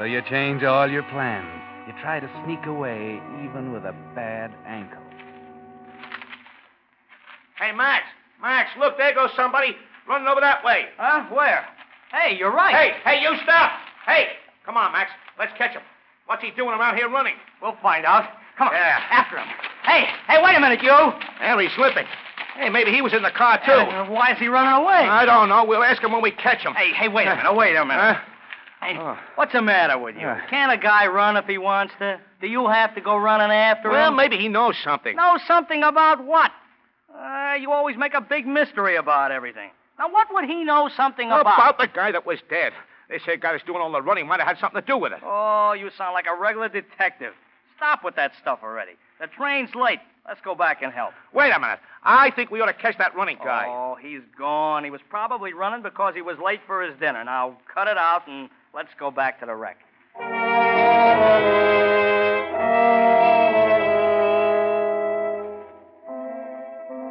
So 0.00 0.04
you 0.04 0.22
change 0.22 0.62
all 0.62 0.88
your 0.88 1.02
plans. 1.02 1.46
You 1.86 1.92
try 2.00 2.20
to 2.20 2.30
sneak 2.46 2.64
away, 2.64 3.20
even 3.44 3.70
with 3.70 3.84
a 3.84 3.92
bad 4.14 4.50
ankle. 4.66 5.02
Hey, 7.60 7.70
Max. 7.72 8.04
Max, 8.40 8.70
look, 8.78 8.96
there 8.96 9.14
goes 9.14 9.28
somebody 9.36 9.76
running 10.08 10.26
over 10.26 10.40
that 10.40 10.64
way. 10.64 10.86
Huh? 10.96 11.26
Where? 11.30 11.66
Hey, 12.10 12.34
you're 12.34 12.50
right. 12.50 12.74
Hey, 12.74 12.92
hey, 13.04 13.20
you 13.20 13.36
stop. 13.42 13.72
Hey, 14.06 14.28
come 14.64 14.78
on, 14.78 14.90
Max. 14.92 15.10
Let's 15.38 15.52
catch 15.58 15.72
him. 15.72 15.82
What's 16.24 16.42
he 16.42 16.50
doing 16.52 16.70
around 16.70 16.96
here 16.96 17.10
running? 17.10 17.34
We'll 17.60 17.76
find 17.82 18.06
out. 18.06 18.24
Come 18.56 18.68
on. 18.68 18.72
Yeah. 18.72 19.02
After 19.10 19.36
him. 19.36 19.48
Hey, 19.84 20.06
hey, 20.28 20.42
wait 20.42 20.56
a 20.56 20.60
minute, 20.60 20.82
you. 20.82 21.12
There, 21.40 21.60
he's 21.60 21.72
slipping. 21.76 22.06
Hey, 22.56 22.70
maybe 22.70 22.90
he 22.90 23.02
was 23.02 23.12
in 23.12 23.20
the 23.22 23.32
car, 23.32 23.60
too. 23.66 23.72
Uh, 23.72 24.06
why 24.08 24.32
is 24.32 24.38
he 24.38 24.48
running 24.48 24.82
away? 24.82 25.04
I 25.04 25.26
don't 25.26 25.50
know. 25.50 25.66
We'll 25.66 25.82
ask 25.82 26.02
him 26.02 26.12
when 26.12 26.22
we 26.22 26.30
catch 26.30 26.62
him. 26.62 26.72
Hey, 26.72 26.90
hey, 26.94 27.08
wait 27.08 27.26
a 27.26 27.36
minute. 27.36 27.54
Wait 27.54 27.76
a 27.76 27.84
minute. 27.84 28.16
Huh? 28.16 28.29
Hey, 28.80 28.96
Oh. 28.98 29.18
what's 29.34 29.52
the 29.52 29.60
matter 29.62 29.98
with 29.98 30.14
you? 30.16 30.22
Yeah. 30.22 30.40
Can't 30.48 30.72
a 30.72 30.76
guy 30.76 31.06
run 31.06 31.36
if 31.36 31.44
he 31.46 31.58
wants 31.58 31.92
to? 31.98 32.18
Do 32.40 32.46
you 32.46 32.66
have 32.68 32.94
to 32.94 33.00
go 33.00 33.16
running 33.16 33.50
after 33.50 33.90
Well, 33.90 34.08
him? 34.08 34.16
Well, 34.16 34.28
maybe 34.28 34.38
he 34.38 34.48
knows 34.48 34.76
something. 34.82 35.16
Know 35.16 35.38
something 35.46 35.82
about 35.82 36.24
what? 36.24 36.50
Uh, 37.14 37.54
you 37.60 37.72
always 37.72 37.96
make 37.96 38.14
a 38.14 38.20
big 38.20 38.46
mystery 38.46 38.96
about 38.96 39.32
everything. 39.32 39.70
Now, 39.98 40.08
what 40.08 40.32
would 40.32 40.44
he 40.46 40.64
know 40.64 40.88
something 40.88 41.28
about? 41.30 41.42
About 41.42 41.78
the 41.78 41.88
guy 41.88 42.10
that 42.12 42.24
was 42.24 42.38
dead. 42.48 42.72
They 43.10 43.18
say 43.18 43.36
guy 43.36 43.52
that's 43.52 43.64
doing 43.64 43.80
all 43.82 43.90
the 43.92 44.00
running 44.00 44.26
might 44.26 44.38
have 44.40 44.48
had 44.48 44.58
something 44.58 44.80
to 44.80 44.86
do 44.86 44.96
with 44.96 45.12
it. 45.12 45.18
Oh, 45.22 45.72
you 45.72 45.90
sound 45.98 46.14
like 46.14 46.26
a 46.26 46.34
regular 46.34 46.68
detective. 46.68 47.34
Stop 47.76 48.02
with 48.04 48.14
that 48.16 48.32
stuff 48.40 48.60
already. 48.62 48.92
The 49.20 49.26
train's 49.26 49.74
late. 49.74 49.98
Let's 50.26 50.40
go 50.42 50.54
back 50.54 50.80
and 50.82 50.92
help. 50.92 51.12
Wait 51.34 51.50
a 51.50 51.58
minute. 51.58 51.80
I 52.04 52.30
think 52.30 52.50
we 52.50 52.60
ought 52.60 52.66
to 52.66 52.72
catch 52.72 52.96
that 52.98 53.14
running 53.16 53.38
guy. 53.42 53.66
Oh, 53.68 53.96
he's 54.00 54.20
gone. 54.38 54.84
He 54.84 54.90
was 54.90 55.00
probably 55.10 55.52
running 55.52 55.82
because 55.82 56.14
he 56.14 56.22
was 56.22 56.38
late 56.38 56.60
for 56.66 56.82
his 56.82 56.94
dinner. 57.00 57.24
Now, 57.24 57.56
cut 57.74 57.88
it 57.88 57.98
out 57.98 58.26
and 58.28 58.48
let's 58.74 58.90
go 58.98 59.10
back 59.10 59.40
to 59.40 59.46
the 59.46 59.54
wreck. 59.54 59.78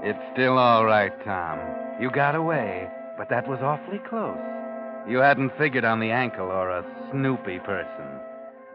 It's 0.04 0.34
still 0.34 0.58
all 0.58 0.86
right, 0.86 1.14
Tom. 1.24 1.60
You 2.02 2.10
got 2.10 2.36
away, 2.36 2.90
but 3.18 3.30
that 3.30 3.48
was 3.48 3.60
awfully 3.62 4.00
close. 4.10 4.38
You 5.08 5.18
hadn't 5.20 5.58
figured 5.58 5.86
on 5.86 6.00
the 6.00 6.12
ankle 6.12 6.48
or 6.48 6.70
a 6.70 6.86
snoopy 7.12 7.60
person. 7.60 8.20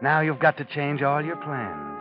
Now 0.01 0.21
you've 0.21 0.39
got 0.39 0.57
to 0.57 0.65
change 0.65 1.01
all 1.01 1.23
your 1.23 1.37
plans. 1.37 1.97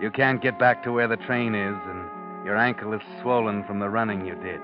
You 0.00 0.10
can't 0.10 0.42
get 0.42 0.58
back 0.58 0.82
to 0.84 0.92
where 0.92 1.08
the 1.08 1.16
train 1.16 1.54
is, 1.54 1.76
and 1.86 2.46
your 2.46 2.56
ankle 2.56 2.92
is 2.92 3.00
swollen 3.20 3.64
from 3.64 3.78
the 3.78 3.88
running 3.88 4.26
you 4.26 4.34
did. 4.36 4.60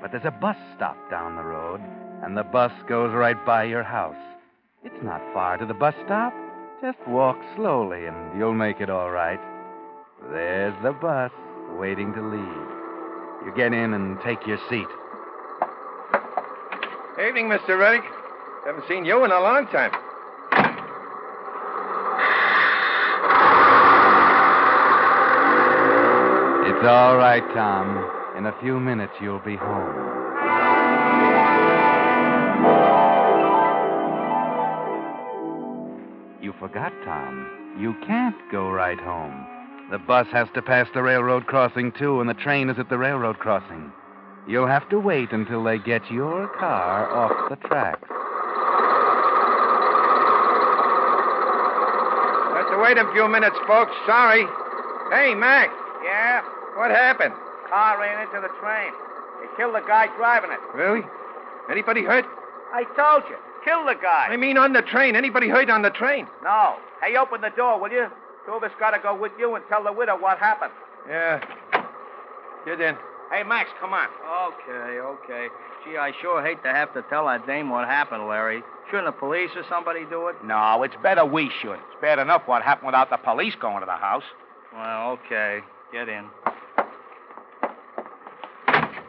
But 0.00 0.10
there's 0.10 0.24
a 0.24 0.30
bus 0.30 0.56
stop 0.76 0.96
down 1.10 1.36
the 1.36 1.44
road, 1.44 1.80
and 2.22 2.36
the 2.36 2.44
bus 2.44 2.72
goes 2.88 3.14
right 3.14 3.42
by 3.46 3.64
your 3.64 3.82
house. 3.82 4.16
It's 4.86 5.02
not 5.02 5.20
far 5.34 5.56
to 5.56 5.66
the 5.66 5.74
bus 5.74 5.96
stop. 6.04 6.32
Just 6.80 6.98
walk 7.08 7.36
slowly, 7.56 8.06
and 8.06 8.38
you'll 8.38 8.54
make 8.54 8.80
it 8.80 8.88
all 8.88 9.10
right. 9.10 9.40
There's 10.30 10.80
the 10.84 10.92
bus 10.92 11.32
waiting 11.76 12.14
to 12.14 12.22
leave. 12.22 12.68
You 13.44 13.52
get 13.56 13.72
in 13.72 13.94
and 13.94 14.16
take 14.24 14.46
your 14.46 14.58
seat. 14.70 14.86
Evening, 17.20 17.48
Mr. 17.48 17.76
Reddick. 17.76 18.04
Haven't 18.64 18.84
seen 18.86 19.04
you 19.04 19.24
in 19.24 19.32
a 19.32 19.40
long 19.40 19.66
time. 19.66 19.90
It's 26.70 26.86
all 26.86 27.16
right, 27.16 27.42
Tom. 27.54 28.36
In 28.38 28.46
a 28.46 28.54
few 28.60 28.78
minutes, 28.78 29.14
you'll 29.20 29.40
be 29.40 29.56
home. 29.56 30.05
Forgot, 36.58 36.92
Tom. 37.04 37.76
You 37.78 37.94
can't 38.06 38.36
go 38.50 38.70
right 38.70 38.98
home. 38.98 39.46
The 39.90 39.98
bus 39.98 40.26
has 40.32 40.48
to 40.54 40.62
pass 40.62 40.88
the 40.94 41.02
railroad 41.02 41.46
crossing, 41.46 41.92
too, 41.92 42.20
and 42.20 42.28
the 42.28 42.34
train 42.34 42.70
is 42.70 42.78
at 42.78 42.88
the 42.88 42.98
railroad 42.98 43.38
crossing. 43.38 43.92
You'll 44.48 44.66
have 44.66 44.88
to 44.90 44.98
wait 44.98 45.32
until 45.32 45.62
they 45.62 45.78
get 45.78 46.10
your 46.10 46.48
car 46.58 47.10
off 47.10 47.50
the 47.50 47.56
tracks. 47.68 48.08
Have 52.54 52.70
to 52.70 52.78
wait 52.82 52.98
a 52.98 53.10
few 53.12 53.28
minutes, 53.28 53.56
folks. 53.66 53.92
Sorry. 54.06 54.44
Hey, 55.10 55.34
Mac. 55.34 55.70
Yeah? 56.04 56.42
What 56.76 56.90
happened? 56.90 57.34
Car 57.68 58.00
ran 58.00 58.26
into 58.26 58.40
the 58.40 58.52
train. 58.60 58.92
They 59.40 59.56
killed 59.56 59.74
the 59.74 59.86
guy 59.86 60.08
driving 60.16 60.50
it. 60.50 60.60
Really? 60.74 61.02
Anybody 61.70 62.02
hurt? 62.02 62.24
I 62.72 62.84
told 62.96 63.22
you. 63.30 63.36
Kill 63.66 63.84
the 63.84 63.96
guy. 64.00 64.28
I 64.30 64.36
mean, 64.36 64.56
on 64.56 64.72
the 64.72 64.82
train. 64.82 65.16
Anybody 65.16 65.48
hurt 65.48 65.68
on 65.68 65.82
the 65.82 65.90
train? 65.90 66.28
No. 66.44 66.76
Hey, 67.02 67.16
open 67.16 67.40
the 67.40 67.50
door, 67.50 67.80
will 67.80 67.90
you? 67.90 68.06
Two 68.46 68.52
of 68.52 68.62
us 68.62 68.70
gotta 68.78 69.00
go 69.02 69.12
with 69.14 69.32
you 69.38 69.56
and 69.56 69.64
tell 69.68 69.82
the 69.82 69.92
widow 69.92 70.16
what 70.16 70.38
happened. 70.38 70.70
Yeah. 71.08 71.44
Get 72.64 72.80
in. 72.80 72.96
Hey, 73.32 73.42
Max, 73.42 73.68
come 73.80 73.92
on. 73.92 74.06
Okay, 74.52 75.00
okay. 75.00 75.48
Gee, 75.84 75.96
I 75.96 76.12
sure 76.22 76.44
hate 76.44 76.62
to 76.62 76.68
have 76.72 76.94
to 76.94 77.02
tell 77.10 77.26
that 77.26 77.44
dame 77.44 77.70
what 77.70 77.88
happened, 77.88 78.28
Larry. 78.28 78.62
Shouldn't 78.88 79.06
the 79.06 79.12
police 79.12 79.50
or 79.56 79.64
somebody 79.68 80.04
do 80.08 80.28
it? 80.28 80.36
No, 80.44 80.84
it's 80.84 80.94
better 81.02 81.24
we 81.24 81.50
should. 81.60 81.74
It's 81.74 82.00
bad 82.00 82.20
enough 82.20 82.42
what 82.46 82.62
happened 82.62 82.86
without 82.86 83.10
the 83.10 83.16
police 83.16 83.54
going 83.60 83.80
to 83.80 83.86
the 83.86 83.92
house. 83.96 84.22
Well, 84.72 85.18
okay. 85.26 85.58
Get 85.92 86.08
in. 86.08 86.26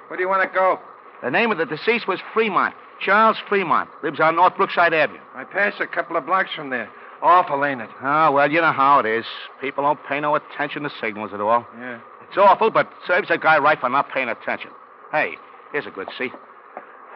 Where 0.07 0.17
do 0.17 0.21
you 0.21 0.29
want 0.29 0.49
to 0.49 0.55
go? 0.55 0.79
The 1.21 1.29
name 1.29 1.51
of 1.51 1.59
the 1.59 1.65
deceased 1.65 2.07
was 2.07 2.19
Fremont. 2.33 2.73
Charles 2.99 3.37
Fremont. 3.47 3.89
Lives 4.03 4.19
on 4.19 4.35
North 4.35 4.55
Brookside 4.57 4.93
Avenue. 4.93 5.19
I 5.35 5.43
passed 5.43 5.79
a 5.79 5.87
couple 5.87 6.17
of 6.17 6.25
blocks 6.25 6.49
from 6.55 6.69
there. 6.69 6.89
Awful, 7.21 7.65
ain't 7.65 7.81
it? 7.81 7.89
Oh, 8.01 8.31
well, 8.31 8.51
you 8.51 8.61
know 8.61 8.71
how 8.71 8.99
it 8.99 9.05
is. 9.05 9.25
People 9.59 9.83
don't 9.83 9.99
pay 10.07 10.19
no 10.19 10.35
attention 10.35 10.83
to 10.83 10.89
signals 11.01 11.31
at 11.33 11.41
all. 11.41 11.65
Yeah. 11.79 11.99
It's 12.27 12.37
awful, 12.37 12.69
but 12.69 12.91
serves 13.07 13.29
a 13.31 13.37
guy 13.37 13.57
right 13.57 13.79
for 13.79 13.89
not 13.89 14.09
paying 14.11 14.29
attention. 14.29 14.71
Hey, 15.11 15.35
here's 15.71 15.85
a 15.85 15.91
good 15.91 16.09
seat. 16.17 16.31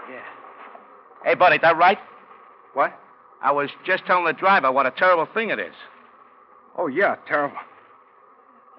Yeah. 0.10 0.22
Hey, 1.24 1.36
buddy, 1.36 1.60
that 1.60 1.78
right? 1.78 2.00
What? 2.74 2.98
I 3.44 3.52
was 3.52 3.70
just 3.86 4.06
telling 4.06 4.26
the 4.26 4.34
driver 4.34 4.72
what 4.72 4.86
a 4.86 4.92
terrible 4.92 5.28
thing 5.32 5.50
it 5.50 5.60
is. 5.60 5.74
Oh, 6.78 6.88
yeah, 6.88 7.16
terrible. 7.28 7.58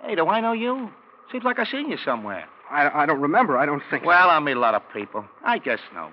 Hey, 0.03 0.15
do 0.15 0.27
I 0.29 0.41
know 0.41 0.53
you? 0.53 0.91
Seems 1.31 1.45
like 1.45 1.59
I 1.59 1.65
seen 1.65 1.91
you 1.91 1.99
somewhere. 2.05 2.49
I, 2.71 3.03
I 3.03 3.07
don't 3.07 3.21
remember. 3.21 3.59
I 3.59 3.67
don't 3.67 3.83
think. 3.91 4.05
Well, 4.05 4.31
I 4.31 4.39
meet 4.41 4.57
a 4.57 4.61
lot 4.61 4.75
of 4.75 4.83
people. 4.93 5.25
I 5.45 5.59
guess 5.59 5.79
know. 5.95 6.11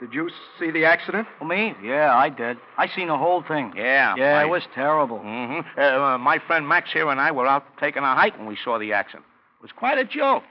Did 0.00 0.12
you 0.12 0.28
see 0.58 0.70
the 0.70 0.84
accident? 0.84 1.26
Oh, 1.40 1.44
me? 1.44 1.74
Yeah, 1.82 2.14
I 2.14 2.28
did. 2.28 2.58
I 2.76 2.88
seen 2.88 3.08
the 3.08 3.16
whole 3.16 3.42
thing. 3.42 3.72
Yeah. 3.76 4.14
Yeah, 4.16 4.38
I- 4.38 4.44
it 4.44 4.48
was 4.48 4.62
terrible. 4.74 5.18
Mm-hmm. 5.20 5.78
Uh, 5.78 5.82
uh, 5.82 6.18
my 6.18 6.38
friend 6.38 6.66
Max 6.68 6.92
here 6.92 7.08
and 7.08 7.20
I 7.20 7.30
were 7.30 7.46
out 7.46 7.64
taking 7.78 8.02
a 8.02 8.14
hike 8.14 8.36
when 8.36 8.46
we 8.46 8.56
saw 8.62 8.78
the 8.78 8.92
accident. 8.92 9.24
It 9.58 9.62
was 9.62 9.72
quite 9.72 9.98
a 9.98 10.04
joke. 10.04 10.42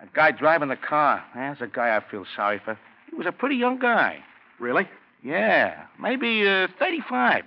That 0.00 0.12
guy 0.12 0.30
driving 0.32 0.68
the 0.68 0.76
car, 0.76 1.22
that's 1.34 1.60
a 1.60 1.66
guy 1.66 1.94
I 1.96 2.00
feel 2.10 2.24
sorry 2.34 2.60
for. 2.64 2.78
He 3.10 3.16
was 3.16 3.26
a 3.26 3.32
pretty 3.32 3.56
young 3.56 3.78
guy. 3.78 4.22
Really? 4.58 4.88
Yeah, 5.22 5.84
maybe 6.00 6.46
uh, 6.48 6.68
35. 6.78 7.44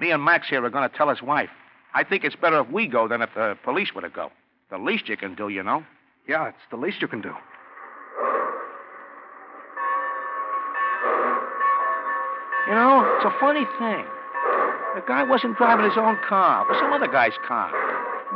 Me 0.00 0.10
and 0.10 0.22
Max 0.22 0.48
here 0.48 0.64
are 0.64 0.70
going 0.70 0.88
to 0.88 0.94
tell 0.96 1.08
his 1.08 1.22
wife. 1.22 1.50
I 1.94 2.04
think 2.04 2.24
it's 2.24 2.36
better 2.36 2.60
if 2.60 2.68
we 2.70 2.86
go 2.86 3.08
than 3.08 3.22
if 3.22 3.30
the 3.34 3.56
police 3.64 3.94
were 3.94 4.02
to 4.02 4.08
go. 4.10 4.30
The 4.70 4.78
least 4.78 5.08
you 5.08 5.16
can 5.16 5.34
do, 5.34 5.48
you 5.48 5.62
know. 5.62 5.84
Yeah, 6.28 6.48
it's 6.48 6.58
the 6.70 6.76
least 6.76 7.00
you 7.00 7.08
can 7.08 7.20
do. 7.22 7.32
You 12.66 12.74
know, 12.74 13.06
it's 13.16 13.24
a 13.24 13.34
funny 13.38 13.64
thing. 13.78 14.04
The 14.94 15.04
guy 15.06 15.22
wasn't 15.22 15.56
driving 15.56 15.84
his 15.84 15.96
own 15.96 16.18
car. 16.26 16.64
It 16.64 16.72
was 16.72 16.78
some 16.80 16.92
other 16.92 17.06
guy's 17.06 17.36
car. 17.46 17.70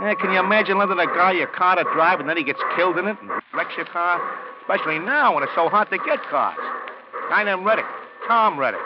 Yeah, 0.00 0.14
can 0.14 0.30
you 0.30 0.38
imagine 0.38 0.78
letting 0.78 0.98
a 0.98 1.06
guy 1.06 1.32
your 1.32 1.48
car 1.48 1.76
to 1.76 1.84
drive 1.94 2.20
and 2.20 2.28
then 2.28 2.36
he 2.36 2.44
gets 2.44 2.60
killed 2.76 2.96
in 2.96 3.06
it 3.08 3.16
and 3.20 3.30
wrecks 3.54 3.74
your 3.76 3.86
car? 3.86 4.20
Especially 4.62 4.98
now 4.98 5.34
when 5.34 5.42
it's 5.42 5.54
so 5.54 5.68
hard 5.68 5.90
to 5.90 5.98
get 5.98 6.22
cars. 6.30 6.56
Guy 7.28 7.42
named 7.44 7.66
Reddick, 7.66 7.86
Tom 8.28 8.58
Reddick. 8.58 8.80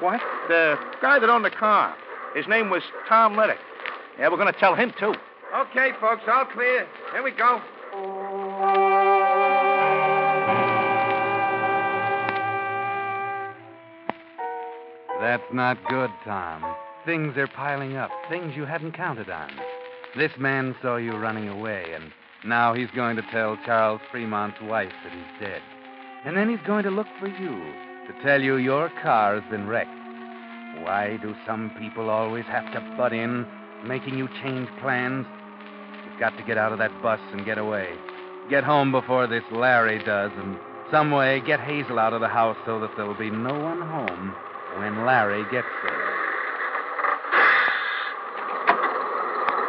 What? 0.00 0.20
The 0.48 0.76
guy 1.00 1.18
that 1.20 1.30
owned 1.30 1.44
the 1.44 1.50
car. 1.50 1.94
His 2.34 2.48
name 2.48 2.68
was 2.68 2.82
Tom 3.08 3.38
Reddick. 3.38 3.58
Yeah, 4.18 4.28
we're 4.28 4.38
going 4.38 4.52
to 4.52 4.58
tell 4.58 4.74
him, 4.74 4.92
too. 4.98 5.14
Okay, 5.54 5.90
folks, 6.00 6.22
all 6.26 6.46
clear. 6.46 6.86
Here 7.12 7.22
we 7.22 7.30
go. 7.30 7.60
That's 15.24 15.54
not 15.54 15.82
good, 15.88 16.10
Tom. 16.22 16.62
Things 17.06 17.34
are 17.38 17.46
piling 17.46 17.96
up, 17.96 18.10
things 18.28 18.54
you 18.54 18.66
hadn't 18.66 18.92
counted 18.92 19.30
on. 19.30 19.50
This 20.14 20.32
man 20.38 20.76
saw 20.82 20.96
you 20.96 21.16
running 21.16 21.48
away, 21.48 21.82
and 21.94 22.12
now 22.44 22.74
he's 22.74 22.90
going 22.94 23.16
to 23.16 23.22
tell 23.32 23.56
Charles 23.64 24.02
Fremont's 24.10 24.60
wife 24.60 24.92
that 25.02 25.12
he's 25.14 25.40
dead. 25.40 25.62
And 26.26 26.36
then 26.36 26.50
he's 26.50 26.66
going 26.66 26.82
to 26.84 26.90
look 26.90 27.06
for 27.18 27.28
you 27.28 27.48
to 27.48 28.22
tell 28.22 28.42
you 28.42 28.56
your 28.56 28.90
car 29.02 29.40
has 29.40 29.50
been 29.50 29.66
wrecked. 29.66 29.88
Why 30.84 31.18
do 31.22 31.34
some 31.46 31.72
people 31.78 32.10
always 32.10 32.44
have 32.44 32.70
to 32.74 32.94
butt 32.98 33.14
in, 33.14 33.46
making 33.82 34.18
you 34.18 34.28
change 34.42 34.68
plans? 34.82 35.24
You've 36.04 36.20
got 36.20 36.36
to 36.36 36.44
get 36.44 36.58
out 36.58 36.72
of 36.72 36.78
that 36.80 37.02
bus 37.02 37.20
and 37.32 37.46
get 37.46 37.56
away. 37.56 37.88
Get 38.50 38.62
home 38.62 38.92
before 38.92 39.26
this 39.26 39.44
Larry 39.50 40.04
does, 40.04 40.32
and 40.36 40.58
some 40.90 41.12
way 41.12 41.40
get 41.40 41.60
Hazel 41.60 41.98
out 41.98 42.12
of 42.12 42.20
the 42.20 42.28
house 42.28 42.58
so 42.66 42.78
that 42.80 42.90
there'll 42.98 43.18
be 43.18 43.30
no 43.30 43.58
one 43.58 43.80
home 43.80 44.34
when 44.76 45.04
Larry 45.04 45.42
gets 45.50 45.68
there. 45.82 46.14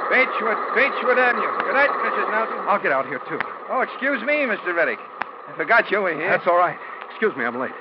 Beechwood, 0.09 0.57
Beechwood 0.75 1.17
Avenue. 1.19 1.51
Good 1.65 1.74
night, 1.74 1.89
Mrs. 1.89 2.31
Nelson. 2.31 2.57
I'll 2.69 2.81
get 2.81 2.91
out 2.91 3.05
here, 3.07 3.19
too. 3.27 3.39
Oh, 3.69 3.81
excuse 3.81 4.21
me, 4.21 4.45
Mr. 4.45 4.74
Reddick. 4.74 5.00
I 5.47 5.55
forgot 5.57 5.91
you 5.91 6.01
were 6.01 6.13
here. 6.13 6.29
That's 6.29 6.47
all 6.47 6.57
right. 6.57 6.77
Excuse 7.09 7.35
me, 7.35 7.43
I'm 7.43 7.57
late. 7.59 7.75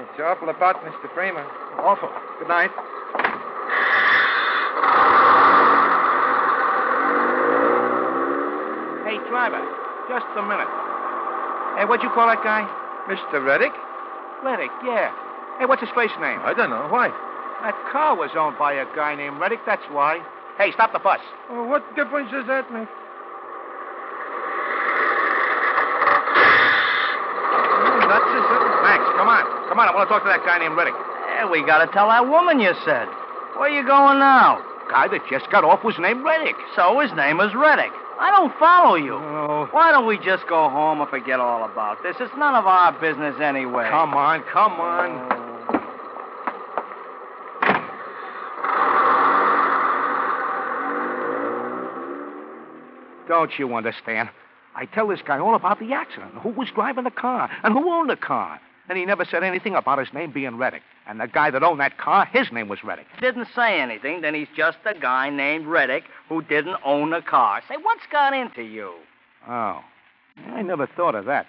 It's 0.00 0.20
awful 0.20 0.48
about 0.48 0.82
Mr. 0.84 1.12
Framer. 1.12 1.44
Awful. 1.78 2.08
Good 2.38 2.48
night. 2.48 2.70
Hey, 9.04 9.18
driver, 9.28 9.60
just 10.08 10.26
a 10.38 10.42
minute. 10.42 10.72
Hey, 11.76 11.84
what'd 11.84 12.02
you 12.02 12.10
call 12.14 12.28
that 12.28 12.40
guy? 12.42 12.64
Mr. 13.08 13.44
Reddick? 13.44 13.72
Reddick, 14.42 14.72
yeah. 14.84 15.12
Hey, 15.58 15.66
what's 15.66 15.80
his 15.80 15.90
face 15.94 16.14
name? 16.20 16.40
I 16.42 16.54
don't 16.54 16.70
know. 16.70 16.88
Why? 16.88 17.08
That 17.62 17.78
car 17.92 18.16
was 18.16 18.30
owned 18.34 18.58
by 18.58 18.74
a 18.74 18.86
guy 18.96 19.14
named 19.14 19.38
Reddick, 19.38 19.60
that's 19.64 19.84
why. 19.90 20.18
Hey, 20.58 20.72
stop 20.72 20.92
the 20.92 20.98
bus. 20.98 21.20
Well, 21.48 21.60
oh, 21.60 21.66
what 21.68 21.86
difference 21.94 22.30
does 22.30 22.46
that 22.46 22.66
make? 22.72 22.90
Nuts 28.02 28.28
or 28.28 28.42
something? 28.50 28.74
Max, 28.82 29.00
come 29.16 29.28
on. 29.30 29.44
Come 29.70 29.78
on, 29.78 29.88
I 29.88 29.94
want 29.94 30.08
to 30.08 30.12
talk 30.12 30.22
to 30.26 30.28
that 30.28 30.44
guy 30.44 30.58
named 30.58 30.76
Reddick. 30.76 30.94
Yeah, 31.38 31.48
we 31.48 31.64
gotta 31.64 31.90
tell 31.92 32.08
that 32.08 32.28
woman 32.28 32.60
you 32.60 32.74
said. 32.84 33.06
Where 33.56 33.70
you 33.70 33.86
going 33.86 34.18
now? 34.18 34.60
Guy 34.90 35.08
that 35.08 35.22
just 35.30 35.48
got 35.50 35.64
off 35.64 35.84
was 35.84 35.96
named 35.98 36.24
Reddick. 36.24 36.56
So 36.76 36.98
his 37.00 37.12
name 37.14 37.40
is 37.40 37.54
Reddick. 37.54 37.92
I 38.20 38.30
don't 38.30 38.52
follow 38.58 38.94
you. 38.94 39.14
Oh. 39.14 39.68
Why 39.72 39.90
don't 39.90 40.06
we 40.06 40.18
just 40.18 40.46
go 40.46 40.68
home 40.68 41.00
and 41.00 41.08
forget 41.08 41.40
all 41.40 41.64
about 41.64 42.02
this? 42.02 42.16
It's 42.20 42.32
none 42.36 42.54
of 42.54 42.66
our 42.66 42.92
business 43.00 43.34
anyway. 43.40 43.88
Come 43.88 44.14
on, 44.14 44.42
come 44.52 44.72
on. 44.78 45.08
Oh, 45.32 45.41
Don't 53.32 53.58
you 53.58 53.74
understand? 53.74 54.28
I 54.74 54.84
tell 54.84 55.08
this 55.08 55.22
guy 55.24 55.38
all 55.38 55.54
about 55.54 55.80
the 55.80 55.94
accident, 55.94 56.34
who 56.42 56.50
was 56.50 56.68
driving 56.74 57.04
the 57.04 57.10
car, 57.10 57.50
and 57.64 57.72
who 57.72 57.90
owned 57.90 58.10
the 58.10 58.16
car. 58.16 58.60
And 58.90 58.98
he 58.98 59.06
never 59.06 59.24
said 59.24 59.42
anything 59.42 59.74
about 59.74 59.98
his 59.98 60.12
name 60.12 60.32
being 60.32 60.58
Reddick. 60.58 60.82
And 61.06 61.18
the 61.18 61.28
guy 61.28 61.50
that 61.50 61.62
owned 61.62 61.80
that 61.80 61.96
car, 61.96 62.26
his 62.26 62.52
name 62.52 62.68
was 62.68 62.84
Reddick. 62.84 63.06
Didn't 63.22 63.48
say 63.54 63.80
anything, 63.80 64.20
then 64.20 64.34
he's 64.34 64.48
just 64.54 64.76
a 64.84 64.92
guy 64.92 65.30
named 65.30 65.64
Reddick 65.66 66.04
who 66.28 66.42
didn't 66.42 66.76
own 66.84 67.14
a 67.14 67.22
car. 67.22 67.62
Say, 67.70 67.76
what's 67.80 68.02
got 68.12 68.34
into 68.34 68.60
you? 68.60 68.92
Oh. 69.48 69.80
I 70.48 70.60
never 70.60 70.86
thought 70.86 71.14
of 71.14 71.24
that. 71.24 71.46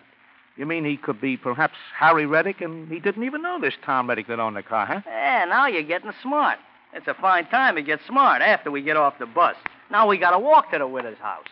You 0.56 0.66
mean 0.66 0.86
he 0.86 0.96
could 0.96 1.20
be 1.20 1.36
perhaps 1.36 1.76
Harry 1.98 2.26
Reddick, 2.26 2.62
and 2.62 2.90
he 2.90 3.02
didn't 3.02 3.26
even 3.26 3.42
know 3.42 3.60
this 3.60 3.74
Tom 3.84 4.08
Reddick 4.08 4.28
that 4.28 4.40
owned 4.40 4.56
the 4.56 4.64
car, 4.64 4.86
huh? 4.86 5.02
Yeah, 5.06 5.44
now 5.50 5.68
you're 5.68 5.84
getting 5.84 6.14
smart. 6.22 6.60
It's 6.94 7.10
a 7.10 7.14
fine 7.14 7.46
time 7.48 7.76
to 7.76 7.82
get 7.82 8.00
smart 8.08 8.42
after 8.42 8.72
we 8.72 8.82
get 8.82 8.96
off 8.96 9.20
the 9.20 9.26
bus. 9.26 9.58
Now 9.92 10.08
we 10.08 10.18
gotta 10.18 10.40
walk 10.40 10.72
to 10.72 10.78
the 10.78 10.88
widow's 10.88 11.18
house. 11.18 11.46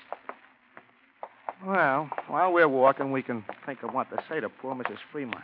Well, 1.66 2.10
while 2.28 2.52
we're 2.52 2.68
walking, 2.68 3.12
we 3.12 3.22
can 3.22 3.44
think 3.66 3.84
of 3.84 3.94
what 3.94 4.10
to 4.10 4.18
say 4.28 4.40
to 4.40 4.50
poor 4.50 4.76
Mrs. 4.76 4.98
Fremont. 5.12 5.44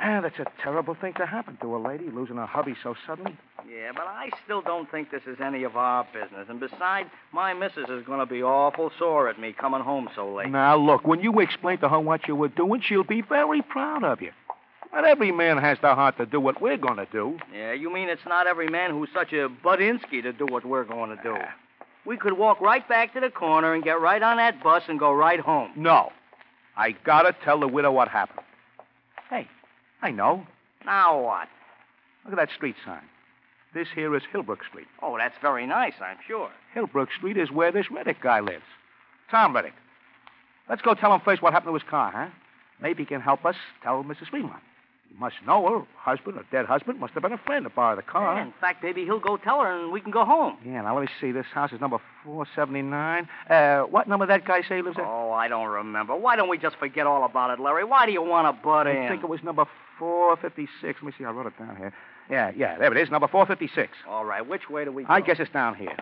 Ah, 0.00 0.20
that's 0.20 0.38
a 0.40 0.46
terrible 0.60 0.94
thing 0.94 1.14
to 1.14 1.26
happen 1.26 1.56
to 1.60 1.76
a 1.76 1.78
lady, 1.78 2.10
losing 2.10 2.36
her 2.36 2.46
hubby 2.46 2.74
so 2.82 2.94
suddenly. 3.06 3.36
Yeah, 3.68 3.92
but 3.94 4.06
I 4.06 4.30
still 4.44 4.60
don't 4.60 4.90
think 4.90 5.10
this 5.10 5.22
is 5.26 5.38
any 5.40 5.62
of 5.62 5.76
our 5.76 6.04
business. 6.12 6.46
And 6.48 6.58
besides, 6.58 7.08
my 7.32 7.54
missus 7.54 7.88
is 7.88 8.04
gonna 8.04 8.26
be 8.26 8.42
awful 8.42 8.90
sore 8.98 9.28
at 9.28 9.38
me 9.38 9.52
coming 9.52 9.80
home 9.80 10.08
so 10.16 10.34
late. 10.34 10.50
Now, 10.50 10.76
look, 10.76 11.06
when 11.06 11.20
you 11.20 11.38
explain 11.40 11.78
to 11.78 11.88
her 11.88 12.00
what 12.00 12.26
you 12.26 12.34
were 12.34 12.48
doing, 12.48 12.80
she'll 12.80 13.04
be 13.04 13.22
very 13.22 13.62
proud 13.62 14.02
of 14.02 14.20
you. 14.20 14.32
Not 14.92 15.04
every 15.04 15.32
man 15.32 15.58
has 15.58 15.78
the 15.80 15.94
heart 15.94 16.18
to 16.18 16.26
do 16.26 16.38
what 16.38 16.60
we're 16.60 16.76
going 16.76 16.96
to 16.96 17.06
do. 17.06 17.38
Yeah, 17.52 17.72
you 17.72 17.92
mean 17.92 18.08
it's 18.08 18.24
not 18.26 18.46
every 18.46 18.68
man 18.68 18.90
who's 18.90 19.08
such 19.12 19.32
a 19.32 19.48
Budinsky 19.48 20.22
to 20.22 20.32
do 20.32 20.46
what 20.46 20.64
we're 20.64 20.84
going 20.84 21.16
to 21.16 21.22
do? 21.22 21.34
We 22.06 22.16
could 22.16 22.34
walk 22.34 22.60
right 22.60 22.86
back 22.88 23.14
to 23.14 23.20
the 23.20 23.30
corner 23.30 23.74
and 23.74 23.82
get 23.82 24.00
right 24.00 24.22
on 24.22 24.36
that 24.36 24.62
bus 24.62 24.82
and 24.88 24.98
go 24.98 25.12
right 25.12 25.40
home. 25.40 25.70
No. 25.76 26.12
I 26.76 26.92
gotta 27.04 27.34
tell 27.44 27.60
the 27.60 27.68
widow 27.68 27.92
what 27.92 28.08
happened. 28.08 28.46
Hey, 29.30 29.48
I 30.02 30.10
know. 30.10 30.46
Now 30.84 31.20
what? 31.20 31.48
Look 32.24 32.32
at 32.32 32.36
that 32.36 32.54
street 32.54 32.76
sign. 32.84 33.02
This 33.74 33.88
here 33.94 34.14
is 34.14 34.22
Hillbrook 34.32 34.64
Street. 34.68 34.86
Oh, 35.02 35.16
that's 35.18 35.34
very 35.42 35.66
nice, 35.66 35.94
I'm 36.00 36.18
sure. 36.26 36.50
Hillbrook 36.74 37.08
Street 37.16 37.36
is 37.36 37.50
where 37.50 37.72
this 37.72 37.90
Reddick 37.90 38.20
guy 38.22 38.40
lives. 38.40 38.64
Tom 39.30 39.54
Reddick. 39.54 39.74
Let's 40.68 40.82
go 40.82 40.94
tell 40.94 41.12
him 41.12 41.20
first 41.24 41.42
what 41.42 41.52
happened 41.52 41.70
to 41.70 41.74
his 41.74 41.88
car, 41.88 42.12
huh? 42.14 42.28
Maybe 42.80 43.02
he 43.02 43.06
can 43.06 43.20
help 43.20 43.44
us 43.44 43.56
tell 43.82 44.04
Mrs. 44.04 44.28
Fremont. 44.30 44.62
Must 45.18 45.36
know 45.46 45.68
her 45.68 45.86
husband, 45.96 46.36
her 46.36 46.44
dead 46.50 46.66
husband, 46.66 46.98
must 46.98 47.14
have 47.14 47.22
been 47.22 47.32
a 47.32 47.38
friend 47.38 47.64
to 47.64 47.70
borrow 47.70 47.94
the 47.94 48.02
car. 48.02 48.36
Yeah, 48.36 48.46
in 48.46 48.54
fact, 48.60 48.82
maybe 48.82 49.04
he'll 49.04 49.20
go 49.20 49.36
tell 49.36 49.60
her 49.60 49.80
and 49.82 49.92
we 49.92 50.00
can 50.00 50.10
go 50.10 50.24
home. 50.24 50.56
Yeah, 50.64 50.82
now 50.82 50.96
let 50.98 51.02
me 51.02 51.08
see. 51.20 51.30
This 51.30 51.46
house 51.54 51.72
is 51.72 51.80
number 51.80 51.98
479. 52.24 53.28
Uh, 53.48 53.82
what 53.82 54.08
number 54.08 54.26
that 54.26 54.44
guy 54.44 54.62
say 54.68 54.82
lives 54.82 54.96
at? 54.98 55.04
Oh, 55.04 55.30
I 55.30 55.46
don't 55.46 55.68
remember. 55.68 56.16
Why 56.16 56.34
don't 56.34 56.48
we 56.48 56.58
just 56.58 56.76
forget 56.76 57.06
all 57.06 57.24
about 57.24 57.56
it, 57.56 57.62
Larry? 57.62 57.84
Why 57.84 58.06
do 58.06 58.12
you 58.12 58.22
want 58.22 58.48
to 58.56 58.62
butt 58.64 58.88
in? 58.88 58.96
I 58.96 59.08
think 59.08 59.22
it 59.22 59.28
was 59.28 59.42
number 59.44 59.66
456. 60.00 60.98
Let 61.00 61.02
me 61.06 61.12
see. 61.16 61.24
I 61.24 61.30
wrote 61.30 61.46
it 61.46 61.58
down 61.58 61.76
here. 61.76 61.92
Yeah, 62.30 62.50
yeah, 62.56 62.78
there 62.78 62.90
it 62.90 63.00
is, 63.00 63.10
number 63.10 63.28
456. 63.28 63.92
All 64.08 64.24
right, 64.24 64.46
which 64.46 64.68
way 64.70 64.84
do 64.84 64.92
we 64.92 65.04
go? 65.04 65.12
I 65.12 65.20
guess 65.20 65.36
it's 65.38 65.52
down 65.52 65.74
here. 65.74 65.96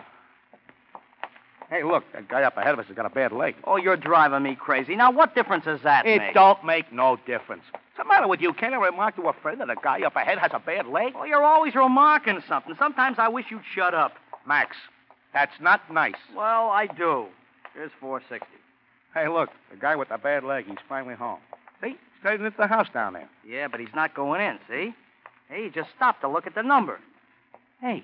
Hey, 1.73 1.81
look, 1.81 2.03
that 2.13 2.27
guy 2.27 2.43
up 2.43 2.55
ahead 2.55 2.73
of 2.75 2.79
us 2.79 2.85
has 2.85 2.95
got 2.95 3.07
a 3.07 3.09
bad 3.09 3.31
leg. 3.31 3.55
Oh, 3.63 3.77
you're 3.77 3.97
driving 3.97 4.43
me 4.43 4.53
crazy. 4.53 4.95
Now, 4.95 5.09
what 5.09 5.33
difference 5.33 5.65
does 5.65 5.81
that 5.81 6.05
It 6.05 6.19
make? 6.19 6.33
don't 6.35 6.63
make 6.63 6.93
no 6.93 7.17
difference. 7.25 7.63
What's 7.71 7.97
the 7.97 8.03
matter 8.05 8.27
with 8.27 8.41
you? 8.41 8.53
Can't 8.53 8.75
I 8.75 8.77
remark 8.77 9.15
to 9.15 9.23
a 9.23 9.33
friend 9.33 9.59
that 9.59 9.71
a 9.71 9.75
guy 9.83 10.03
up 10.03 10.15
ahead 10.15 10.37
has 10.37 10.51
a 10.53 10.59
bad 10.59 10.85
leg? 10.85 11.13
Oh, 11.15 11.23
you're 11.23 11.43
always 11.43 11.73
remarking 11.73 12.43
something. 12.47 12.75
Sometimes 12.77 13.17
I 13.17 13.27
wish 13.27 13.45
you'd 13.49 13.63
shut 13.73 13.95
up. 13.95 14.13
Max, 14.45 14.77
that's 15.33 15.59
not 15.59 15.91
nice. 15.91 16.13
Well, 16.35 16.69
I 16.69 16.85
do. 16.85 17.25
Here's 17.73 17.89
460. 17.99 18.45
Hey, 19.15 19.27
look, 19.27 19.49
the 19.71 19.77
guy 19.77 19.95
with 19.95 20.09
the 20.09 20.19
bad 20.19 20.43
leg, 20.43 20.65
he's 20.67 20.77
finally 20.87 21.15
home. 21.15 21.39
See? 21.81 21.87
He's 21.89 21.97
heading 22.21 22.45
into 22.45 22.57
the 22.57 22.67
house 22.67 22.87
down 22.93 23.13
there. 23.13 23.29
Yeah, 23.47 23.67
but 23.67 23.79
he's 23.79 23.95
not 23.95 24.13
going 24.13 24.41
in, 24.41 24.59
see? 24.69 24.93
Hey, 25.49 25.63
he 25.63 25.69
just 25.71 25.89
stopped 25.95 26.21
to 26.21 26.27
look 26.29 26.45
at 26.45 26.53
the 26.53 26.61
number. 26.61 26.99
Hey, 27.81 28.03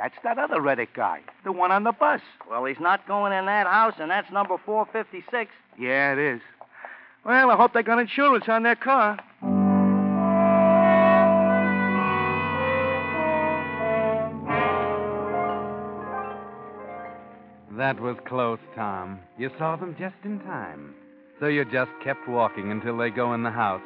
that's 0.00 0.14
that 0.24 0.38
other 0.38 0.62
Reddick 0.62 0.94
guy, 0.94 1.20
the 1.44 1.52
one 1.52 1.70
on 1.70 1.84
the 1.84 1.92
bus. 1.92 2.22
Well, 2.48 2.64
he's 2.64 2.80
not 2.80 3.06
going 3.06 3.34
in 3.34 3.44
that 3.44 3.66
house, 3.66 3.92
and 3.98 4.10
that's 4.10 4.32
number 4.32 4.56
456. 4.64 5.50
Yeah, 5.78 6.14
it 6.14 6.18
is. 6.18 6.40
Well, 7.22 7.50
I 7.50 7.56
hope 7.56 7.74
they 7.74 7.82
got 7.82 7.98
insurance 7.98 8.46
on 8.48 8.62
their 8.62 8.76
car. 8.76 9.18
That 17.76 18.00
was 18.00 18.16
close, 18.26 18.58
Tom. 18.74 19.20
You 19.36 19.50
saw 19.58 19.76
them 19.76 19.94
just 19.98 20.14
in 20.24 20.40
time. 20.40 20.94
So 21.40 21.46
you 21.46 21.66
just 21.66 21.90
kept 22.02 22.26
walking 22.26 22.70
until 22.70 22.96
they 22.96 23.10
go 23.10 23.34
in 23.34 23.42
the 23.42 23.50
house, 23.50 23.82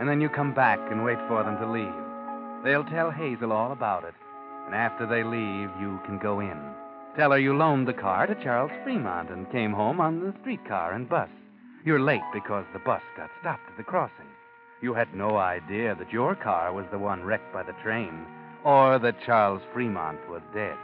and 0.00 0.08
then 0.08 0.20
you 0.20 0.28
come 0.28 0.54
back 0.54 0.80
and 0.90 1.04
wait 1.04 1.18
for 1.28 1.44
them 1.44 1.56
to 1.58 1.70
leave. 1.70 2.64
They'll 2.64 2.84
tell 2.90 3.12
Hazel 3.12 3.52
all 3.52 3.70
about 3.70 4.02
it, 4.02 4.14
and 4.66 4.74
after 4.74 5.06
they 5.06 5.22
leave, 5.22 5.70
you 5.80 6.00
can 6.04 6.18
go 6.18 6.40
in. 6.40 6.60
Tell 7.16 7.32
her 7.32 7.38
you 7.38 7.54
loaned 7.54 7.86
the 7.86 7.92
car 7.92 8.26
to 8.26 8.42
Charles 8.42 8.70
Fremont 8.84 9.30
and 9.30 9.50
came 9.52 9.72
home 9.72 10.00
on 10.00 10.20
the 10.20 10.34
streetcar 10.40 10.92
and 10.92 11.08
bus. 11.08 11.28
You're 11.84 12.00
late 12.00 12.22
because 12.32 12.64
the 12.72 12.78
bus 12.78 13.02
got 13.16 13.28
stopped 13.40 13.68
at 13.70 13.76
the 13.76 13.82
crossing. 13.82 14.30
You 14.80 14.94
had 14.94 15.14
no 15.14 15.36
idea 15.36 15.94
that 15.96 16.12
your 16.12 16.34
car 16.34 16.72
was 16.72 16.86
the 16.90 16.98
one 16.98 17.22
wrecked 17.22 17.52
by 17.52 17.62
the 17.62 17.74
train, 17.82 18.26
or 18.64 18.98
that 18.98 19.22
Charles 19.26 19.62
Fremont 19.72 20.18
was 20.28 20.42
dead. 20.54 20.76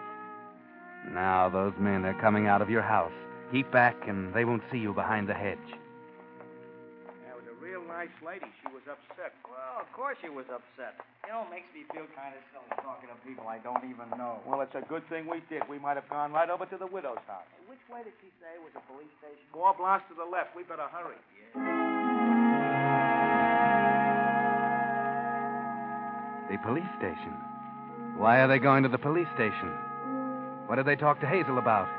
Now 1.12 1.48
those 1.48 1.72
men 1.78 2.04
are 2.04 2.20
coming 2.20 2.46
out 2.46 2.62
of 2.62 2.70
your 2.70 2.82
house. 2.82 3.12
Keep 3.50 3.72
back, 3.72 3.96
and 4.06 4.34
they 4.34 4.44
won't 4.44 4.62
see 4.70 4.78
you 4.78 4.92
behind 4.92 5.28
the 5.28 5.34
hedge. 5.34 5.58
Nice 7.98 8.14
lady. 8.22 8.46
She 8.62 8.70
was 8.70 8.86
upset. 8.86 9.34
Well, 9.42 9.82
of 9.82 9.90
course 9.90 10.14
she 10.22 10.30
was 10.30 10.46
upset. 10.46 10.94
You 11.26 11.34
know, 11.34 11.42
it 11.42 11.50
makes 11.50 11.66
me 11.74 11.82
feel 11.90 12.06
kind 12.14 12.30
of 12.30 12.38
silly 12.54 12.70
talking 12.78 13.10
to 13.10 13.18
people 13.26 13.50
I 13.50 13.58
don't 13.58 13.82
even 13.90 14.06
know. 14.14 14.38
Well, 14.46 14.62
it's 14.62 14.74
a 14.78 14.86
good 14.86 15.02
thing 15.10 15.26
we 15.26 15.42
did. 15.50 15.66
We 15.66 15.82
might 15.82 15.98
have 15.98 16.06
gone 16.06 16.30
right 16.30 16.46
over 16.46 16.62
to 16.70 16.78
the 16.78 16.86
widow's 16.86 17.18
house. 17.26 17.42
Which 17.66 17.82
way 17.90 18.06
did 18.06 18.14
she 18.22 18.30
say 18.38 18.54
was 18.62 18.70
the 18.70 18.86
police 18.86 19.10
station? 19.18 19.42
Four 19.50 19.74
blocks 19.74 20.06
to 20.10 20.14
the 20.14 20.22
left. 20.22 20.54
We 20.54 20.62
better 20.62 20.86
hurry. 20.86 21.18
The 26.54 26.58
police 26.62 26.92
station. 27.02 27.34
Why 28.14 28.46
are 28.46 28.48
they 28.48 28.62
going 28.62 28.86
to 28.86 28.88
the 28.94 29.02
police 29.02 29.28
station? 29.34 29.74
What 30.70 30.78
did 30.78 30.86
they 30.86 30.94
talk 30.94 31.18
to 31.18 31.26
Hazel 31.26 31.58
about? 31.58 31.90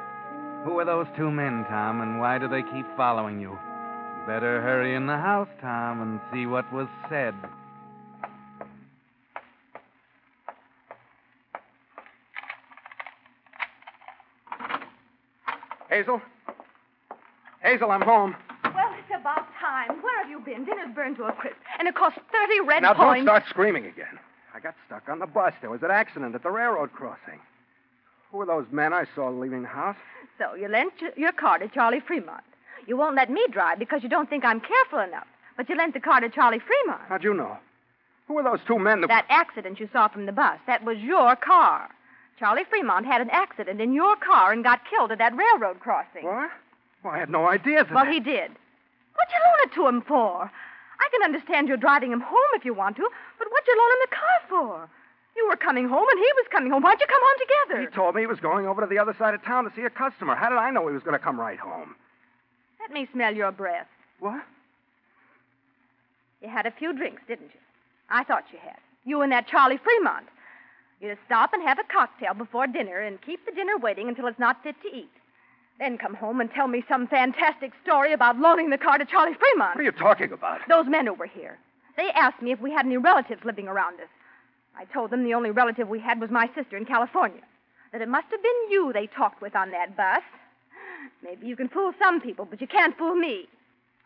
Who 0.63 0.79
are 0.79 0.87
those 0.87 1.07
two 1.19 1.27
men, 1.27 1.67
Tom, 1.67 1.99
and 1.99 2.23
why 2.23 2.39
do 2.39 2.47
they 2.47 2.63
keep 2.63 2.87
following 2.95 3.43
you? 3.43 3.59
Better 4.29 4.61
hurry 4.61 4.93
in 4.93 5.07
the 5.07 5.17
house, 5.17 5.47
Tom, 5.59 6.03
and 6.03 6.19
see 6.31 6.45
what 6.45 6.71
was 6.71 6.87
said. 7.09 7.33
Hazel? 15.89 16.21
Hazel, 17.61 17.91
I'm 17.91 18.01
home. 18.01 18.35
Well, 18.63 18.93
it's 18.97 19.09
about 19.19 19.47
time. 19.59 20.01
Where 20.01 20.21
have 20.21 20.29
you 20.29 20.39
been? 20.39 20.65
Dinner's 20.65 20.93
burned 20.93 21.17
to 21.17 21.23
a 21.23 21.31
crisp, 21.33 21.57
and 21.79 21.87
it 21.87 21.95
cost 21.95 22.17
30 22.31 22.61
red 22.67 22.83
now, 22.83 22.93
coins. 22.93 23.25
don't 23.25 23.25
start 23.25 23.43
screaming 23.49 23.85
again. 23.85 24.19
I 24.53 24.59
got 24.59 24.75
stuck 24.85 25.09
on 25.09 25.19
the 25.19 25.25
bus. 25.27 25.53
There 25.61 25.69
was 25.69 25.81
an 25.83 25.91
accident 25.91 26.35
at 26.35 26.43
the 26.43 26.51
railroad 26.51 26.91
crossing. 26.93 27.39
Who 28.31 28.37
were 28.37 28.45
those 28.45 28.65
men 28.71 28.93
I 28.93 29.05
saw 29.15 29.29
leaving 29.29 29.63
the 29.63 29.67
house? 29.67 29.95
So 30.37 30.53
you 30.53 30.67
lent 30.67 30.93
your- 31.01 31.11
your 31.17 31.31
car 31.31 31.57
to 31.57 31.67
Charlie 31.67 31.99
Fremont. 31.99 32.43
You 32.89 32.97
won't 32.97 33.15
let 33.15 33.29
me 33.29 33.45
drive 33.51 33.77
because 33.77 34.01
you 34.01 34.09
don't 34.09 34.27
think 34.27 34.43
I'm 34.43 34.59
careful 34.59 34.97
enough. 34.97 35.27
But 35.55 35.69
you 35.69 35.77
lent 35.77 35.93
the 35.93 35.99
car 35.99 36.21
to 36.21 36.27
Charlie 36.27 36.57
Fremont. 36.57 37.03
How'd 37.07 37.23
you 37.23 37.35
know? 37.35 37.55
Who 38.27 38.33
were 38.33 38.41
those 38.41 38.61
two 38.65 38.79
men 38.79 39.01
that... 39.01 39.09
That 39.09 39.27
accident 39.29 39.79
you 39.79 39.87
saw 39.93 40.07
from 40.07 40.25
the 40.25 40.31
bus, 40.31 40.57
that 40.65 40.83
was 40.83 40.97
your 40.97 41.35
car. 41.35 41.87
Charlie 42.39 42.63
Fremont 42.67 43.05
had 43.05 43.21
an 43.21 43.29
accident 43.29 43.79
in 43.79 43.93
your 43.93 44.15
car 44.15 44.51
and 44.51 44.63
got 44.63 44.89
killed 44.89 45.11
at 45.11 45.19
that 45.19 45.37
railroad 45.37 45.79
crossing. 45.79 46.23
What? 46.23 46.49
Well, 47.03 47.13
I 47.13 47.19
had 47.19 47.29
no 47.29 47.47
idea 47.47 47.83
that... 47.83 47.93
Well, 47.93 48.07
he 48.07 48.19
did. 48.19 48.49
What'd 49.13 49.33
you 49.33 49.41
loan 49.45 49.67
it 49.67 49.73
to 49.75 49.87
him 49.87 50.01
for? 50.01 50.49
I 50.99 51.09
can 51.11 51.21
understand 51.21 51.67
you're 51.67 51.77
driving 51.77 52.11
him 52.11 52.21
home 52.21 52.51
if 52.55 52.65
you 52.65 52.73
want 52.73 52.95
to, 52.95 53.07
but 53.37 53.47
what'd 53.51 53.67
you 53.67 53.77
loan 53.77 53.91
him 53.91 54.07
the 54.09 54.15
car 54.15 54.39
for? 54.49 54.89
You 55.37 55.47
were 55.47 55.57
coming 55.57 55.87
home 55.87 56.07
and 56.09 56.17
he 56.17 56.31
was 56.37 56.47
coming 56.51 56.71
home. 56.71 56.81
Why'd 56.81 56.99
you 56.99 57.05
come 57.05 57.21
home 57.21 57.37
together? 57.67 57.81
He 57.87 57.95
told 57.95 58.15
me 58.15 58.21
he 58.21 58.27
was 58.27 58.39
going 58.39 58.65
over 58.65 58.81
to 58.81 58.87
the 58.87 58.97
other 58.97 59.15
side 59.19 59.35
of 59.35 59.43
town 59.43 59.65
to 59.65 59.71
see 59.75 59.83
a 59.83 59.91
customer. 59.91 60.33
How 60.33 60.49
did 60.49 60.57
I 60.57 60.71
know 60.71 60.87
he 60.87 60.93
was 60.95 61.03
going 61.03 61.17
to 61.17 61.23
come 61.23 61.39
right 61.39 61.59
home? 61.59 61.93
Let 62.79 62.91
me 62.91 63.07
smell 63.13 63.33
your 63.33 63.51
breath. 63.51 63.87
What? 64.19 64.43
You 66.41 66.49
had 66.49 66.65
a 66.65 66.71
few 66.71 66.93
drinks, 66.93 67.21
didn't 67.27 67.51
you? 67.53 67.59
I 68.09 68.23
thought 68.23 68.45
you 68.51 68.59
had. 68.63 68.77
You 69.05 69.21
and 69.21 69.31
that 69.31 69.47
Charlie 69.47 69.79
Fremont. 69.83 70.25
You'd 71.01 71.17
stop 71.25 71.53
and 71.53 71.63
have 71.63 71.79
a 71.79 71.93
cocktail 71.93 72.33
before 72.33 72.67
dinner 72.67 72.99
and 72.99 73.21
keep 73.21 73.45
the 73.45 73.51
dinner 73.51 73.77
waiting 73.77 74.09
until 74.09 74.27
it's 74.27 74.39
not 74.39 74.63
fit 74.63 74.75
to 74.81 74.95
eat. 74.95 75.09
Then 75.79 75.97
come 75.97 76.13
home 76.13 76.41
and 76.41 76.51
tell 76.51 76.67
me 76.67 76.83
some 76.89 77.07
fantastic 77.07 77.71
story 77.83 78.11
about 78.11 78.37
loaning 78.37 78.69
the 78.69 78.77
car 78.77 78.97
to 78.97 79.05
Charlie 79.05 79.33
Fremont. 79.33 79.75
What 79.75 79.81
are 79.81 79.83
you 79.83 79.91
talking 79.93 80.33
about? 80.33 80.59
Those 80.67 80.87
men 80.87 81.07
over 81.07 81.25
here. 81.25 81.57
They 81.95 82.09
asked 82.11 82.41
me 82.41 82.51
if 82.51 82.59
we 82.59 82.71
had 82.71 82.85
any 82.85 82.97
relatives 82.97 83.45
living 83.45 83.67
around 83.67 83.99
us. 84.01 84.09
I 84.75 84.85
told 84.85 85.11
them 85.11 85.23
the 85.23 85.33
only 85.33 85.51
relative 85.51 85.87
we 85.87 85.99
had 85.99 86.19
was 86.19 86.29
my 86.29 86.49
sister 86.53 86.75
in 86.75 86.85
California. 86.85 87.41
That 87.91 88.01
it 88.01 88.09
must 88.09 88.27
have 88.31 88.43
been 88.43 88.71
you 88.71 88.91
they 88.93 89.07
talked 89.07 89.41
with 89.41 89.55
on 89.55 89.71
that 89.71 89.95
bus. 89.95 90.21
Maybe 91.23 91.47
you 91.47 91.55
can 91.55 91.69
fool 91.69 91.91
some 92.01 92.21
people, 92.21 92.45
but 92.45 92.61
you 92.61 92.67
can't 92.67 92.97
fool 92.97 93.15
me. 93.15 93.47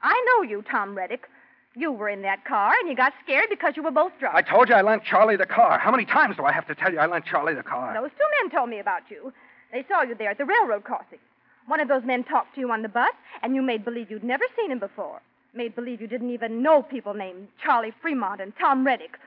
I 0.02 0.14
know 0.28 0.44
you, 0.44 0.64
Tom 0.70 0.96
Reddick. 0.96 1.28
You 1.76 1.92
were 1.92 2.10
in 2.10 2.22
that 2.22 2.46
car, 2.46 2.74
and 2.80 2.90
you 2.90 2.96
got 2.96 3.14
scared 3.24 3.48
because 3.50 3.74
you 3.76 3.84
were 3.84 3.92
both 3.92 4.12
drunk. 4.20 4.36
I 4.36 4.42
told 4.44 4.70
you 4.70 4.76
I 4.76 4.82
lent 4.82 5.04
Charlie 5.04 5.38
the 5.38 5.46
car. 5.46 5.80
How 5.80 5.90
many 5.90 6.06
times 6.06 6.38
do 6.38 6.46
I 6.46 6.52
have 6.52 6.68
to 6.68 6.76
tell 6.76 6.92
you 6.92 7.00
I 7.00 7.08
lent 7.08 7.26
Charlie 7.26 7.56
the 7.56 7.64
car? 7.64 7.94
Those 7.94 8.12
two 8.12 8.26
men 8.42 8.52
told 8.56 8.70
me 8.70 8.80
about 8.80 9.02
you. 9.10 9.34
They 9.72 9.84
saw 9.90 10.04
you 10.04 10.14
there 10.14 10.30
at 10.30 10.38
the 10.38 10.46
railroad 10.46 10.84
crossing. 10.84 11.18
One 11.66 11.80
of 11.80 11.88
those 11.88 12.04
men 12.04 12.24
talked 12.24 12.54
to 12.56 12.62
you 12.62 12.72
on 12.72 12.84
the 12.84 12.90
bus, 12.90 13.14
and 13.42 13.56
you 13.56 13.62
made 13.62 13.84
believe 13.84 14.12
you'd 14.12 14.24
never 14.24 14.44
seen 14.56 14.72
him 14.72 14.80
before. 14.80 15.22
Made 15.56 15.74
believe 15.76 16.02
you 16.02 16.08
didn't 16.08 16.30
even 16.30 16.62
know 16.62 16.84
people 16.84 17.14
named 17.14 17.48
Charlie 17.64 17.94
Fremont 18.02 18.42
and 18.42 18.54
Tom 18.60 18.86
Reddick. 18.86 19.18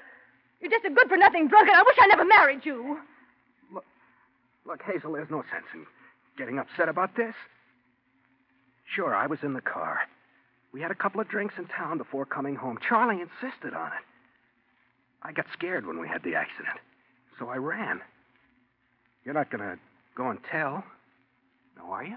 You're 0.61 0.71
just 0.71 0.85
a 0.85 0.91
good 0.91 1.09
for 1.09 1.17
nothing 1.17 1.49
drunk, 1.49 1.69
and 1.69 1.77
I 1.77 1.83
wish 1.83 1.97
I 2.01 2.07
never 2.07 2.25
married 2.25 2.65
you. 2.65 2.99
Look, 4.67 4.83
Hazel, 4.83 5.13
there's 5.13 5.31
no 5.31 5.43
sense 5.53 5.67
in 5.75 5.87
getting 6.37 6.59
upset 6.59 6.89
about 6.89 7.17
this. 7.17 7.35
Sure, 8.94 9.14
I 9.14 9.27
was 9.27 9.40
in 9.42 9.53
the 9.53 9.61
car. 9.61 10.01
We 10.72 10.81
had 10.81 10.90
a 10.90 10.94
couple 10.94 11.20
of 11.20 11.29
drinks 11.29 11.55
in 11.59 11.66
town 11.66 11.99
before 11.99 12.25
coming 12.27 12.55
home. 12.55 12.79
Charlie 12.87 13.20
insisted 13.20 13.75
on 13.75 13.88
it. 13.88 14.05
I 15.22 15.33
got 15.33 15.46
scared 15.53 15.87
when 15.87 15.99
we 16.01 16.09
had 16.09 16.22
the 16.22 16.35
accident, 16.35 16.79
so 17.38 17.49
I 17.49 17.57
ran. 17.57 18.01
You're 19.25 19.35
not 19.35 19.51
going 19.51 19.62
to 19.62 19.79
go 20.14 20.31
and 20.31 20.38
tell, 20.51 20.85
no, 21.77 21.90
are 21.90 22.05
you? 22.05 22.16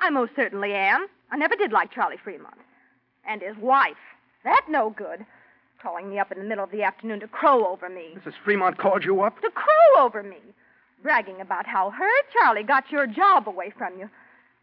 I 0.00 0.10
most 0.10 0.32
certainly 0.36 0.72
am. 0.74 1.06
I 1.30 1.36
never 1.36 1.56
did 1.56 1.72
like 1.72 1.92
Charlie 1.92 2.18
Fremont. 2.22 2.56
And 3.26 3.40
his 3.40 3.56
wife. 3.56 3.96
That 4.44 4.66
no 4.68 4.90
good. 4.90 5.24
Calling 5.82 6.10
me 6.10 6.18
up 6.18 6.30
in 6.30 6.38
the 6.38 6.44
middle 6.44 6.64
of 6.64 6.70
the 6.70 6.82
afternoon 6.82 7.20
to 7.20 7.28
crow 7.28 7.66
over 7.66 7.88
me. 7.88 8.16
Mrs. 8.16 8.34
Fremont 8.44 8.78
called 8.78 9.04
you 9.04 9.22
up? 9.22 9.40
To 9.40 9.50
crow 9.50 10.04
over 10.04 10.22
me. 10.22 10.38
Bragging 11.02 11.40
about 11.40 11.66
how 11.66 11.90
her 11.90 12.10
Charlie 12.32 12.62
got 12.62 12.90
your 12.90 13.06
job 13.06 13.48
away 13.48 13.72
from 13.76 13.98
you. 13.98 14.10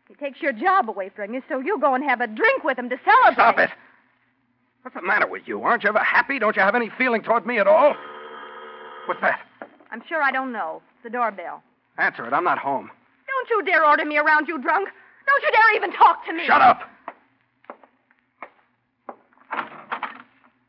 He 0.07 0.15
takes 0.15 0.41
your 0.41 0.51
job 0.51 0.89
away 0.89 1.09
from 1.15 1.33
you, 1.33 1.41
so 1.47 1.59
you 1.59 1.79
go 1.79 1.93
and 1.95 2.03
have 2.03 2.21
a 2.21 2.27
drink 2.27 2.63
with 2.63 2.77
him 2.77 2.89
to 2.89 2.97
celebrate. 3.05 3.33
Stop 3.35 3.57
it. 3.59 3.69
What's 4.81 4.95
the 4.95 5.01
matter 5.01 5.27
with 5.27 5.43
you? 5.45 5.61
Aren't 5.63 5.83
you 5.83 5.89
ever 5.89 5.99
happy? 5.99 6.39
Don't 6.39 6.55
you 6.55 6.61
have 6.61 6.75
any 6.75 6.89
feeling 6.97 7.23
toward 7.23 7.45
me 7.45 7.57
at 7.57 7.67
all? 7.67 7.95
What's 9.05 9.21
that? 9.21 9.39
I'm 9.91 10.01
sure 10.07 10.21
I 10.21 10.31
don't 10.31 10.51
know. 10.51 10.81
It's 10.95 11.03
the 11.03 11.09
doorbell. 11.09 11.63
Answer 11.97 12.25
it. 12.25 12.33
I'm 12.33 12.43
not 12.43 12.57
home. 12.57 12.89
Don't 13.27 13.49
you 13.49 13.71
dare 13.71 13.85
order 13.85 14.03
me 14.03 14.17
around, 14.17 14.47
you 14.47 14.61
drunk. 14.61 14.89
Don't 15.25 15.43
you 15.43 15.51
dare 15.51 15.75
even 15.77 15.93
talk 15.93 16.25
to 16.25 16.33
me. 16.33 16.45
Shut 16.45 16.61
up. 16.61 16.81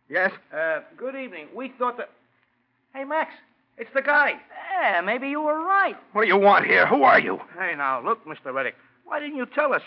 Yes? 0.08 0.30
Uh, 0.56 0.80
good 0.96 1.16
evening. 1.16 1.48
We 1.54 1.72
thought 1.78 1.96
that. 1.96 2.10
Hey, 2.94 3.04
Max, 3.04 3.32
it's 3.78 3.90
the 3.94 4.02
guy. 4.02 4.34
Yeah, 4.80 5.00
maybe 5.00 5.28
you 5.28 5.40
were 5.40 5.58
right. 5.64 5.96
What 6.12 6.22
do 6.22 6.28
you 6.28 6.36
want 6.38 6.66
here? 6.66 6.86
Who 6.86 7.02
are 7.02 7.18
you? 7.18 7.40
Hey, 7.58 7.74
now, 7.76 8.00
look, 8.04 8.24
Mr. 8.26 8.52
Reddick. 8.54 8.74
Why 9.04 9.20
didn't 9.20 9.36
you 9.36 9.46
tell 9.46 9.72
us 9.72 9.82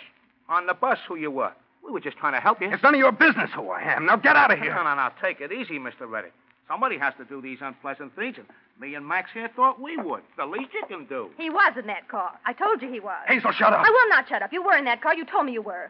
on 0.50 0.68
the 0.68 0.74
bus 0.74 1.00
who 1.08 1.16
you 1.16 1.32
were? 1.32 1.52
We 1.84 1.92
were 1.92 2.00
just 2.00 2.18
trying 2.18 2.34
to 2.34 2.40
help 2.40 2.62
you. 2.62 2.70
It's 2.72 2.84
none 2.84 2.94
of 2.96 3.00
your 3.00 3.12
business 3.12 3.50
who 3.56 3.70
I 3.70 3.82
am. 3.82 4.06
Now 4.06 4.18
get 4.18 4.36
out 4.36 4.52
of 4.52 4.60
here. 4.60 4.76
No, 4.76 4.84
no, 4.84 4.96
no. 4.96 5.10
Take 5.22 5.40
it 5.42 5.52
easy, 5.52 5.80
Mr. 5.80 6.10
Reddick. 6.10 6.34
Somebody 6.68 6.98
has 6.98 7.14
to 7.18 7.24
do 7.24 7.42
these 7.42 7.60
unpleasant 7.62 8.14
things, 8.16 8.36
and 8.38 8.46
me 8.80 8.96
and 8.96 9.08
Max 9.08 9.32
here 9.34 9.50
thought 9.56 9.80
we 9.80 9.96
would. 9.96 10.22
The 10.36 10.46
least 10.46 10.74
you 10.74 10.84
can 10.88 11.06
do. 11.06 11.30
He 11.38 11.50
was 11.50 11.74
in 11.80 11.88
that 11.88 12.10
car. 12.10 12.38
I 12.46 12.52
told 12.52 12.82
you 12.82 12.92
he 12.92 13.00
was. 13.00 13.16
Hazel, 13.26 13.54
shut 13.54 13.72
up. 13.72 13.86
I 13.86 13.90
will 13.90 14.10
not 14.10 14.28
shut 14.28 14.42
up. 14.42 14.52
You 14.52 14.62
were 14.62 14.76
in 14.76 14.84
that 14.84 15.02
car. 15.02 15.16
You 15.16 15.26
told 15.26 15.46
me 15.46 15.54
you 15.54 15.62
were. 15.62 15.90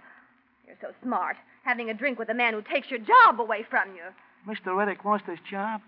You're 0.68 0.78
so 0.80 0.90
smart, 1.02 1.36
having 1.63 1.90
a 1.90 1.96
drink 1.96 2.20
with 2.20 2.30
a 2.30 2.34
man 2.36 2.54
who 2.54 2.62
takes 2.62 2.92
your 2.92 3.00
job 3.00 3.42
away 3.42 3.66
from 3.68 3.90
you. 3.96 4.04
Mr. 4.48 4.78
Reddick 4.78 5.04
lost 5.04 5.24
his 5.26 5.40
job? 5.50 5.82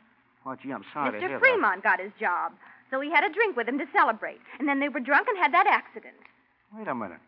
Oh, 0.45 0.55
gee, 0.55 0.71
I'm 0.71 0.85
sorry 0.91 1.11
to 1.11 1.19
hear 1.19 1.29
Mr. 1.29 1.31
that. 1.33 1.39
Fremont 1.39 1.83
got 1.83 1.99
his 1.99 2.11
job, 2.19 2.53
so 2.89 2.99
he 2.99 3.11
had 3.11 3.23
a 3.23 3.31
drink 3.31 3.55
with 3.55 3.67
him 3.67 3.77
to 3.77 3.85
celebrate. 3.93 4.39
And 4.57 4.67
then 4.67 4.79
they 4.79 4.89
were 4.89 5.01
drunk 5.01 5.27
and 5.27 5.37
had 5.37 5.53
that 5.53 5.67
accident. 5.67 6.15
Wait 6.75 6.87
a 6.87 6.95
minute. 6.95 7.19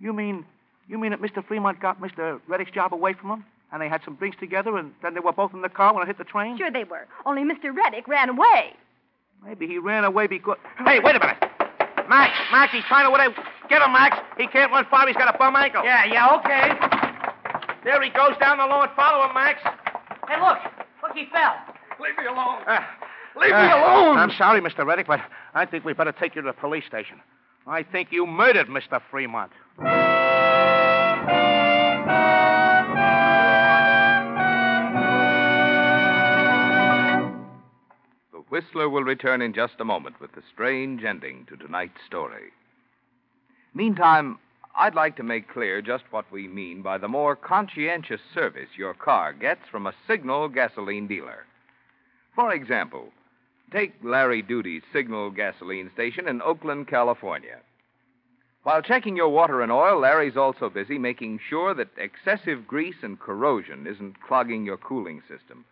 You 0.00 0.12
mean 0.12 0.44
you 0.88 0.98
mean 0.98 1.10
that 1.10 1.20
Mr. 1.20 1.44
Fremont 1.44 1.80
got 1.80 2.00
Mr. 2.00 2.40
Reddick's 2.48 2.70
job 2.70 2.94
away 2.94 3.12
from 3.12 3.30
him? 3.30 3.44
And 3.70 3.82
they 3.82 3.88
had 3.88 4.00
some 4.02 4.14
drinks 4.16 4.38
together, 4.40 4.78
and 4.78 4.92
then 5.02 5.12
they 5.12 5.20
were 5.20 5.32
both 5.32 5.52
in 5.52 5.60
the 5.60 5.68
car 5.68 5.92
when 5.92 6.02
I 6.02 6.06
hit 6.06 6.16
the 6.16 6.24
train? 6.24 6.56
Sure 6.56 6.70
they 6.70 6.84
were. 6.84 7.06
Only 7.26 7.42
Mr. 7.42 7.76
Reddick 7.76 8.08
ran 8.08 8.30
away. 8.30 8.72
Maybe 9.44 9.66
he 9.66 9.76
ran 9.76 10.04
away 10.04 10.26
because. 10.26 10.56
Hey, 10.86 11.00
wait 11.00 11.16
a 11.16 11.18
minute. 11.18 11.36
Max, 12.08 12.32
Max, 12.50 12.72
he's 12.72 12.84
trying 12.84 13.04
to 13.04 13.10
away. 13.10 13.34
Get 13.68 13.82
him, 13.82 13.92
Max. 13.92 14.16
He 14.38 14.46
can't 14.46 14.72
run 14.72 14.86
far. 14.90 15.06
He's 15.06 15.16
got 15.16 15.34
a 15.34 15.36
bum 15.36 15.54
ankle. 15.54 15.84
Yeah, 15.84 16.06
yeah, 16.06 16.34
okay. 16.36 16.72
There 17.84 18.02
he 18.02 18.08
goes 18.08 18.32
down 18.40 18.56
the 18.56 18.64
lawn. 18.64 18.88
Follow 18.96 19.28
him, 19.28 19.34
Max. 19.34 19.60
Hey, 20.26 20.40
look. 20.40 20.58
Look, 21.02 21.12
he 21.14 21.26
fell. 21.30 21.54
Leave 22.00 22.16
me 22.16 22.24
alone. 22.24 22.62
Uh, 22.66 22.80
Leave 23.36 23.52
uh, 23.52 23.62
me 23.62 23.70
alone. 23.72 24.16
I'm 24.16 24.32
sorry, 24.38 24.60
Mr. 24.60 24.86
Reddick, 24.86 25.06
but 25.06 25.20
I 25.54 25.66
think 25.66 25.84
we 25.84 25.92
better 25.92 26.12
take 26.12 26.34
you 26.34 26.40
to 26.40 26.46
the 26.46 26.52
police 26.54 26.84
station. 26.86 27.20
I 27.66 27.82
think 27.82 28.08
you 28.10 28.26
murdered 28.26 28.68
Mr. 28.68 29.00
Fremont. 29.10 29.52
The 29.78 29.86
Whistler 38.48 38.88
will 38.88 39.04
return 39.04 39.40
in 39.40 39.52
just 39.52 39.74
a 39.78 39.84
moment 39.84 40.20
with 40.20 40.32
the 40.32 40.42
strange 40.52 41.04
ending 41.04 41.46
to 41.48 41.56
tonight's 41.56 42.00
story. 42.04 42.50
Meantime, 43.72 44.38
I'd 44.74 44.96
like 44.96 45.16
to 45.16 45.22
make 45.22 45.48
clear 45.48 45.80
just 45.80 46.04
what 46.10 46.30
we 46.32 46.48
mean 46.48 46.82
by 46.82 46.98
the 46.98 47.06
more 47.08 47.36
conscientious 47.36 48.20
service 48.34 48.70
your 48.76 48.94
car 48.94 49.32
gets 49.32 49.68
from 49.70 49.86
a 49.86 49.94
Signal 50.08 50.48
gasoline 50.48 51.06
dealer. 51.06 51.46
For 52.34 52.52
example, 52.52 53.12
take 53.72 53.94
Larry 54.02 54.42
Duty's 54.42 54.82
Signal 54.92 55.30
gasoline 55.30 55.90
station 55.94 56.26
in 56.26 56.42
Oakland, 56.42 56.88
California. 56.88 57.60
While 58.68 58.82
checking 58.82 59.16
your 59.16 59.30
water 59.30 59.62
and 59.62 59.72
oil, 59.72 59.98
Larry's 59.98 60.36
also 60.36 60.68
busy 60.68 60.98
making 60.98 61.38
sure 61.38 61.72
that 61.72 61.88
excessive 61.96 62.66
grease 62.66 63.02
and 63.02 63.18
corrosion 63.18 63.86
isn't 63.86 64.20
clogging 64.20 64.66
your 64.66 64.76
cooling 64.76 65.22
system, 65.22 65.64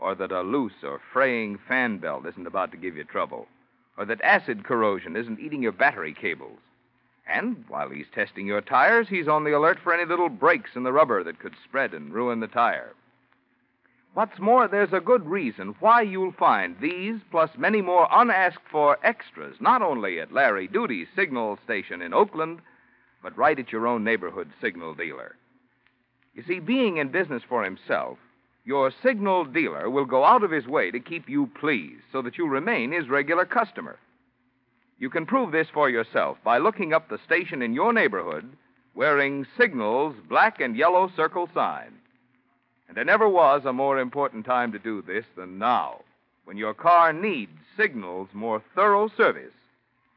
or 0.00 0.16
that 0.16 0.32
a 0.32 0.40
loose 0.40 0.82
or 0.82 1.00
fraying 1.12 1.56
fan 1.68 1.98
belt 1.98 2.26
isn't 2.26 2.48
about 2.48 2.72
to 2.72 2.76
give 2.76 2.96
you 2.96 3.04
trouble, 3.04 3.46
or 3.96 4.04
that 4.06 4.20
acid 4.22 4.64
corrosion 4.64 5.14
isn't 5.14 5.38
eating 5.38 5.62
your 5.62 5.70
battery 5.70 6.12
cables. 6.12 6.58
And 7.28 7.64
while 7.68 7.90
he's 7.90 8.10
testing 8.12 8.48
your 8.48 8.60
tires, 8.60 9.08
he's 9.08 9.28
on 9.28 9.44
the 9.44 9.56
alert 9.56 9.78
for 9.78 9.94
any 9.94 10.04
little 10.04 10.28
breaks 10.28 10.74
in 10.74 10.82
the 10.82 10.92
rubber 10.92 11.22
that 11.22 11.38
could 11.38 11.54
spread 11.62 11.94
and 11.94 12.12
ruin 12.12 12.40
the 12.40 12.48
tire. 12.48 12.92
What's 14.14 14.38
more, 14.38 14.68
there's 14.68 14.92
a 14.92 15.00
good 15.00 15.26
reason 15.26 15.74
why 15.80 16.02
you'll 16.02 16.32
find 16.32 16.76
these, 16.78 17.20
plus 17.30 17.50
many 17.56 17.80
more 17.80 18.06
unasked 18.10 18.68
for 18.70 18.98
extras, 19.02 19.56
not 19.58 19.80
only 19.80 20.20
at 20.20 20.32
Larry 20.32 20.68
Duty's 20.68 21.08
signal 21.16 21.58
station 21.64 22.02
in 22.02 22.12
Oakland, 22.12 22.60
but 23.22 23.36
right 23.38 23.58
at 23.58 23.72
your 23.72 23.86
own 23.86 24.04
neighborhood 24.04 24.50
signal 24.60 24.94
dealer. 24.94 25.36
You 26.34 26.42
see, 26.42 26.58
being 26.58 26.98
in 26.98 27.08
business 27.08 27.42
for 27.48 27.64
himself, 27.64 28.18
your 28.64 28.92
signal 29.02 29.46
dealer 29.46 29.88
will 29.88 30.04
go 30.04 30.24
out 30.24 30.44
of 30.44 30.50
his 30.50 30.66
way 30.66 30.90
to 30.90 31.00
keep 31.00 31.28
you 31.28 31.46
pleased 31.46 32.02
so 32.12 32.20
that 32.20 32.36
you'll 32.36 32.48
remain 32.48 32.92
his 32.92 33.08
regular 33.08 33.46
customer. 33.46 33.98
You 34.98 35.08
can 35.08 35.24
prove 35.24 35.52
this 35.52 35.68
for 35.72 35.88
yourself 35.88 36.36
by 36.44 36.58
looking 36.58 36.92
up 36.92 37.08
the 37.08 37.18
station 37.24 37.62
in 37.62 37.72
your 37.72 37.94
neighborhood 37.94 38.48
wearing 38.94 39.46
Signal's 39.58 40.14
black 40.28 40.60
and 40.60 40.76
yellow 40.76 41.10
circle 41.16 41.48
sign. 41.54 41.94
And 42.92 42.96
there 42.98 43.04
never 43.06 43.26
was 43.26 43.64
a 43.64 43.72
more 43.72 43.98
important 43.98 44.44
time 44.44 44.70
to 44.72 44.78
do 44.78 45.00
this 45.00 45.24
than 45.34 45.58
now, 45.58 46.02
when 46.44 46.58
your 46.58 46.74
car 46.74 47.10
needs 47.10 47.52
Signal's 47.74 48.28
more 48.34 48.62
thorough 48.74 49.08
service 49.16 49.54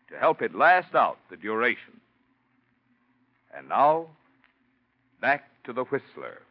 to 0.10 0.20
help 0.20 0.42
it 0.42 0.54
last 0.54 0.94
out 0.94 1.18
the 1.30 1.38
duration. 1.38 2.02
And 3.58 3.70
now, 3.70 4.08
back 5.22 5.46
to 5.64 5.72
the 5.72 5.86
Whistler. 5.86 6.42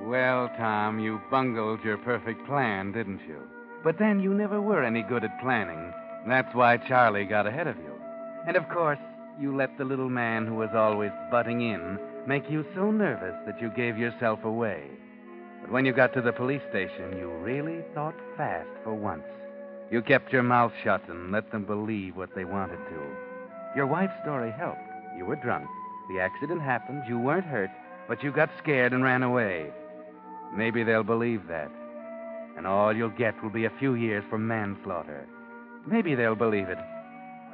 Well, 0.00 0.48
Tom, 0.56 0.98
you 0.98 1.20
bungled 1.30 1.84
your 1.84 1.98
perfect 1.98 2.46
plan, 2.46 2.92
didn't 2.92 3.20
you? 3.28 3.42
But 3.84 3.98
then 3.98 4.18
you 4.18 4.32
never 4.32 4.62
were 4.62 4.82
any 4.82 5.02
good 5.02 5.24
at 5.24 5.38
planning. 5.42 5.92
That's 6.26 6.54
why 6.54 6.76
Charlie 6.76 7.24
got 7.24 7.46
ahead 7.46 7.66
of 7.66 7.76
you. 7.76 7.92
And 8.46 8.56
of 8.56 8.68
course, 8.68 8.98
you 9.40 9.56
let 9.56 9.76
the 9.78 9.84
little 9.84 10.08
man 10.08 10.46
who 10.46 10.54
was 10.54 10.70
always 10.74 11.10
butting 11.30 11.62
in 11.62 11.98
make 12.26 12.48
you 12.50 12.64
so 12.74 12.90
nervous 12.90 13.34
that 13.46 13.60
you 13.60 13.70
gave 13.70 13.98
yourself 13.98 14.44
away. 14.44 14.84
But 15.60 15.70
when 15.72 15.84
you 15.84 15.92
got 15.92 16.12
to 16.14 16.22
the 16.22 16.32
police 16.32 16.62
station, 16.70 17.16
you 17.18 17.30
really 17.40 17.82
thought 17.94 18.14
fast 18.36 18.68
for 18.84 18.94
once. 18.94 19.24
You 19.90 20.02
kept 20.02 20.32
your 20.32 20.42
mouth 20.42 20.72
shut 20.82 21.02
and 21.08 21.32
let 21.32 21.50
them 21.50 21.64
believe 21.64 22.16
what 22.16 22.34
they 22.34 22.44
wanted 22.44 22.78
to. 22.88 23.16
Your 23.76 23.86
wife's 23.86 24.14
story 24.22 24.52
helped. 24.52 24.80
You 25.16 25.24
were 25.24 25.36
drunk. 25.36 25.66
The 26.08 26.20
accident 26.20 26.62
happened. 26.62 27.02
You 27.08 27.18
weren't 27.18 27.44
hurt, 27.44 27.70
but 28.08 28.22
you 28.22 28.32
got 28.32 28.50
scared 28.62 28.92
and 28.92 29.02
ran 29.04 29.22
away. 29.22 29.70
Maybe 30.54 30.82
they'll 30.82 31.02
believe 31.02 31.46
that. 31.48 31.70
And 32.56 32.66
all 32.66 32.94
you'll 32.94 33.10
get 33.10 33.40
will 33.42 33.50
be 33.50 33.64
a 33.64 33.78
few 33.78 33.94
years 33.94 34.24
for 34.28 34.38
manslaughter. 34.38 35.26
Maybe 35.86 36.14
they'll 36.14 36.34
believe 36.34 36.68
it. 36.68 36.78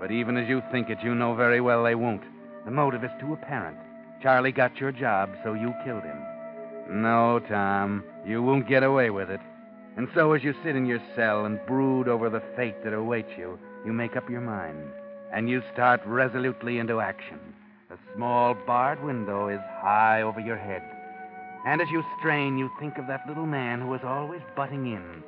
But 0.01 0.11
even 0.11 0.37
as 0.37 0.49
you 0.49 0.63
think 0.71 0.91
it, 0.91 0.99
you 1.03 1.15
know 1.15 1.35
very 1.35 1.61
well 1.61 1.83
they 1.83 1.95
won't. 1.95 2.23
The 2.65 2.71
motive 2.71 3.05
is 3.05 3.11
too 3.21 3.33
apparent. 3.33 3.79
Charlie 4.23 4.53
got 4.53 4.77
your 4.77 4.93
job, 4.93 5.31
so 5.43 5.55
you 5.55 5.73
killed 5.85 6.03
him. 6.03 6.19
No, 6.91 7.41
Tom, 7.49 8.05
you 8.27 8.43
won't 8.43 8.69
get 8.69 8.83
away 8.83 9.11
with 9.11 9.31
it. 9.31 9.41
And 9.97 10.09
so, 10.15 10.33
as 10.33 10.45
you 10.45 10.55
sit 10.63 10.77
in 10.77 10.87
your 10.87 11.03
cell 11.17 11.45
and 11.45 11.59
brood 11.67 12.09
over 12.09 12.31
the 12.31 12.43
fate 12.57 12.85
that 12.85 12.93
awaits 12.93 13.31
you, 13.37 13.59
you 13.85 13.93
make 13.93 14.17
up 14.17 14.31
your 14.31 14.41
mind. 14.41 14.79
And 15.33 15.49
you 15.49 15.63
start 15.73 16.01
resolutely 16.07 16.79
into 16.79 17.01
action. 17.01 17.39
The 17.91 17.99
small 18.15 18.55
barred 18.67 19.03
window 19.03 19.49
is 19.49 19.61
high 19.81 20.23
over 20.23 20.41
your 20.41 20.57
head. 20.57 20.83
And 21.67 21.81
as 21.81 21.89
you 21.91 22.05
strain, 22.19 22.59
you 22.59 22.71
think 22.79 22.97
of 22.99 23.07
that 23.09 23.27
little 23.27 23.47
man 23.47 23.81
who 23.81 23.89
was 23.89 24.01
always 24.05 24.41
butting 24.57 24.87
in. 24.87 25.23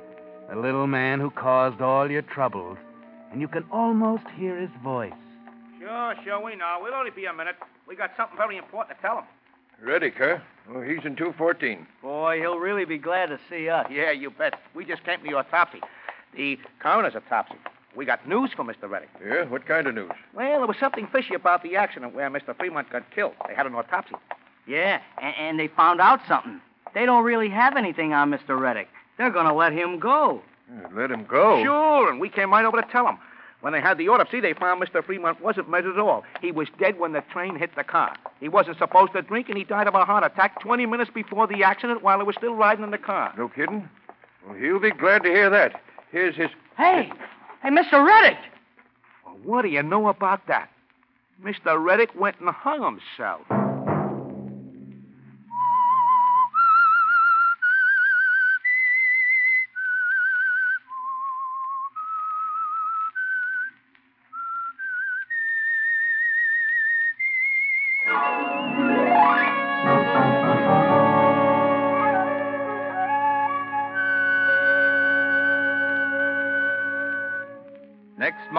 The 0.49 0.55
little 0.55 0.87
man 0.87 1.19
who 1.19 1.29
caused 1.29 1.81
all 1.81 2.09
your 2.09 2.23
troubles. 2.23 2.77
And 3.31 3.39
you 3.39 3.47
can 3.47 3.63
almost 3.71 4.23
hear 4.37 4.59
his 4.59 4.69
voice. 4.83 5.13
Sure, 5.79 6.15
sure, 6.23 6.43
we 6.43 6.55
know. 6.55 6.79
We'll 6.81 6.93
only 6.93 7.11
be 7.11 7.25
a 7.25 7.33
minute. 7.33 7.55
We 7.87 7.95
got 7.95 8.11
something 8.17 8.37
very 8.37 8.57
important 8.57 8.97
to 8.97 9.01
tell 9.01 9.17
him. 9.17 9.25
Ready, 9.83 10.11
huh? 10.15 10.37
Oh, 10.69 10.81
he's 10.81 11.03
in 11.05 11.15
214. 11.15 11.87
Boy, 12.03 12.39
he'll 12.39 12.59
really 12.59 12.85
be 12.85 12.97
glad 12.99 13.29
to 13.29 13.39
see 13.49 13.67
us. 13.67 13.87
Yeah, 13.89 14.11
you 14.11 14.29
bet. 14.29 14.59
We 14.75 14.85
just 14.85 15.03
came 15.03 15.21
to 15.21 15.27
your 15.27 15.39
autopsy. 15.39 15.81
The 16.35 16.59
coroner's 16.79 17.15
autopsy. 17.15 17.55
We 17.95 18.05
got 18.05 18.27
news 18.27 18.51
for 18.55 18.63
Mr. 18.63 18.89
Reddick. 18.89 19.09
Yeah? 19.25 19.45
What 19.45 19.65
kind 19.65 19.87
of 19.87 19.95
news? 19.95 20.11
Well, 20.33 20.59
there 20.59 20.67
was 20.67 20.77
something 20.79 21.07
fishy 21.11 21.33
about 21.33 21.63
the 21.63 21.75
accident 21.75 22.13
where 22.13 22.29
Mr. 22.29 22.55
Fremont 22.55 22.89
got 22.91 23.09
killed. 23.13 23.33
They 23.47 23.55
had 23.55 23.65
an 23.65 23.73
autopsy. 23.73 24.15
Yeah, 24.67 25.01
and, 25.21 25.35
and 25.35 25.59
they 25.59 25.67
found 25.67 25.99
out 25.99 26.19
something. 26.27 26.61
They 26.93 27.05
don't 27.05 27.23
really 27.23 27.49
have 27.49 27.75
anything 27.75 28.13
on 28.13 28.29
Mr. 28.29 28.59
Reddick. 28.59 28.87
They're 29.17 29.31
going 29.31 29.47
to 29.47 29.53
let 29.53 29.73
him 29.73 29.99
go. 29.99 30.41
Yeah, 30.73 30.87
let 30.95 31.11
him 31.11 31.25
go. 31.25 31.63
Sure, 31.63 32.09
and 32.09 32.19
we 32.19 32.29
came 32.29 32.51
right 32.51 32.65
over 32.65 32.81
to 32.81 32.87
tell 32.91 33.07
him. 33.07 33.17
When 33.61 33.73
they 33.73 33.81
had 33.81 33.99
the 33.99 34.09
autopsy, 34.09 34.39
they 34.39 34.53
found 34.53 34.81
Mr. 34.81 35.03
Fremont 35.03 35.39
wasn't 35.39 35.69
measured 35.69 35.93
at 35.93 35.99
all. 35.99 36.23
He 36.41 36.51
was 36.51 36.67
dead 36.79 36.99
when 36.99 37.11
the 37.13 37.21
train 37.31 37.55
hit 37.55 37.75
the 37.75 37.83
car. 37.83 38.15
He 38.39 38.49
wasn't 38.49 38.79
supposed 38.79 39.13
to 39.13 39.21
drink, 39.21 39.49
and 39.49 39.57
he 39.57 39.63
died 39.63 39.87
of 39.87 39.93
a 39.93 40.03
heart 40.03 40.23
attack 40.23 40.59
20 40.61 40.87
minutes 40.87 41.11
before 41.13 41.45
the 41.45 41.63
accident 41.63 42.01
while 42.01 42.17
he 42.17 42.23
was 42.23 42.35
still 42.35 42.55
riding 42.55 42.83
in 42.83 42.89
the 42.89 42.97
car. 42.97 43.33
No 43.37 43.49
kidding? 43.49 43.87
Well, 44.47 44.57
he'll 44.57 44.79
be 44.79 44.89
glad 44.89 45.21
to 45.23 45.29
hear 45.29 45.49
that. 45.51 45.79
Here's 46.11 46.35
his. 46.35 46.49
Hey, 46.75 47.11
hey, 47.61 47.69
Mr. 47.69 48.03
Reddick! 48.03 48.39
Well, 49.25 49.37
what 49.43 49.61
do 49.61 49.67
you 49.67 49.83
know 49.83 50.07
about 50.07 50.47
that? 50.47 50.69
Mr. 51.43 51.83
Reddick 51.83 52.15
went 52.19 52.39
and 52.39 52.49
hung 52.49 52.81
himself. 52.83 53.41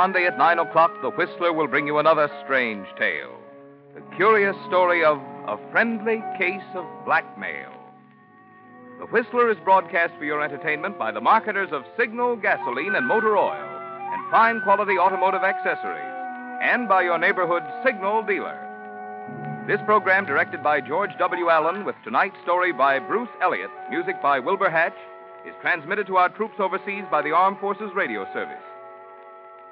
Monday 0.02 0.26
at 0.26 0.36
9 0.36 0.58
o'clock, 0.58 0.90
the 1.00 1.10
Whistler 1.10 1.52
will 1.52 1.68
bring 1.68 1.86
you 1.86 1.98
another 1.98 2.28
strange 2.44 2.88
tale 2.98 3.38
the 3.94 4.16
curious 4.16 4.56
story 4.66 5.04
of 5.04 5.18
a 5.46 5.56
friendly 5.70 6.20
case 6.36 6.66
of 6.74 6.84
blackmail. 7.04 7.70
The 8.98 9.06
Whistler 9.06 9.48
is 9.48 9.58
broadcast 9.62 10.14
for 10.18 10.24
your 10.24 10.42
entertainment 10.42 10.98
by 10.98 11.12
the 11.12 11.20
marketers 11.20 11.68
of 11.70 11.84
Signal 11.96 12.34
gasoline 12.34 12.96
and 12.96 13.06
motor 13.06 13.36
oil 13.36 13.54
and 13.54 14.30
fine 14.32 14.60
quality 14.62 14.98
automotive 14.98 15.44
accessories, 15.44 16.16
and 16.60 16.88
by 16.88 17.02
your 17.02 17.18
neighborhood 17.18 17.62
Signal 17.86 18.24
dealer. 18.24 18.58
This 19.68 19.80
program, 19.86 20.26
directed 20.26 20.64
by 20.64 20.80
George 20.80 21.12
W. 21.20 21.48
Allen, 21.48 21.84
with 21.84 21.94
tonight's 22.02 22.42
story 22.42 22.72
by 22.72 22.98
Bruce 22.98 23.30
Elliott, 23.40 23.70
music 23.88 24.20
by 24.20 24.40
Wilbur 24.40 24.68
Hatch, 24.68 24.98
is 25.46 25.54
transmitted 25.60 26.08
to 26.08 26.16
our 26.16 26.28
troops 26.28 26.58
overseas 26.58 27.04
by 27.08 27.22
the 27.22 27.30
Armed 27.30 27.60
Forces 27.60 27.94
Radio 27.94 28.26
Service. 28.32 28.71